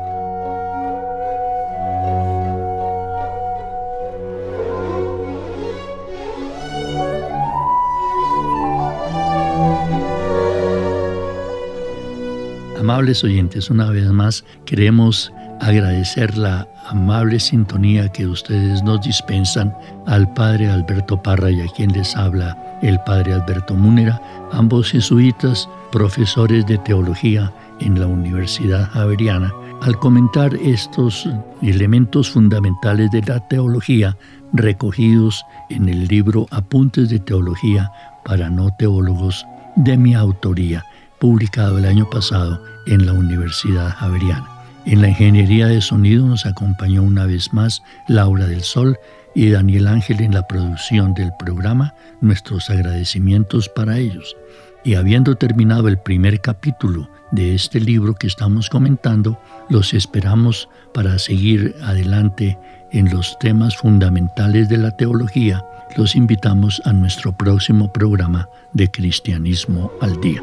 Amables 12.93 13.25
oyentes, 13.25 13.71
una 13.71 13.89
vez 13.89 14.11
más 14.11 14.45
queremos 14.67 15.33
agradecer 15.63 16.37
la 16.37 16.69
amable 16.91 17.41
sintonía 17.41 18.11
que 18.11 18.27
ustedes 18.27 18.83
nos 18.83 19.01
dispensan 19.01 19.75
al 20.07 20.31
Padre 20.35 20.69
Alberto 20.69 21.23
Parra 21.23 21.51
y 21.51 21.63
a 21.63 21.69
quien 21.69 21.91
les 21.93 22.15
habla 22.15 22.79
el 22.83 23.01
Padre 23.01 23.33
Alberto 23.33 23.75
Múnera, 23.75 24.21
ambos 24.53 24.91
jesuitas, 24.91 25.71
profesores 25.91 26.67
de 26.67 26.77
teología 26.77 27.51
en 27.81 27.99
la 27.99 28.07
Universidad 28.07 28.91
Javeriana, 28.91 29.55
al 29.81 29.99
comentar 29.99 30.55
estos 30.57 31.27
elementos 31.63 32.29
fundamentales 32.29 33.11
de 33.11 33.23
la 33.23 33.41
teología 33.49 34.19
recogidos 34.53 35.47
en 35.71 35.89
el 35.89 36.09
libro 36.09 36.47
Apuntes 36.51 37.09
de 37.09 37.21
Teología 37.21 37.91
para 38.23 38.51
no 38.51 38.69
teólogos 38.79 39.47
de 39.77 39.97
mi 39.97 40.15
autoría, 40.15 40.85
publicado 41.19 41.79
el 41.79 41.87
año 41.87 42.11
pasado 42.11 42.72
en 42.87 43.07
la 43.07 43.13
Universidad 43.13 43.91
Javeriana. 43.97 44.49
En 44.85 45.01
la 45.01 45.09
ingeniería 45.09 45.69
de 45.69 45.81
sonido 45.81 46.27
nos 46.27 46.45
acompañó 46.45 47.03
una 47.03 47.25
vez 47.27 47.53
más 47.53 47.83
Laura 48.09 48.47
del 48.47 48.63
Sol 48.63 48.99
y 49.35 49.51
Daniel 49.51 49.87
Ángel 49.87 50.21
en 50.21 50.35
la 50.35 50.47
producción 50.47 51.15
del 51.15 51.33
programa. 51.39 51.95
Nuestros 52.21 52.69
agradecimientos 52.69 53.69
para 53.69 53.99
ellos. 53.99 54.37
Y 54.85 54.95
habiendo 54.95 55.37
terminado 55.37 55.87
el 55.87 55.99
primer 55.99 56.41
capítulo 56.41 57.09
de 57.31 57.55
este 57.55 57.79
libro 57.81 58.15
que 58.15 58.27
estamos 58.27 58.69
comentando, 58.69 59.41
los 59.69 59.95
esperamos 59.95 60.69
para 60.93 61.19
seguir 61.19 61.77
adelante 61.83 62.59
en 62.91 63.11
los 63.11 63.39
temas 63.39 63.77
fundamentales 63.77 64.69
de 64.69 64.79
la 64.79 64.91
teología. 64.91 65.65
Los 65.97 66.17
invitamos 66.17 66.83
a 66.85 66.93
nuestro 66.93 67.33
próximo 67.33 67.93
programa 67.93 68.49
de 68.73 68.91
Cristianismo 68.91 69.93
al 70.01 70.21
Día. 70.21 70.43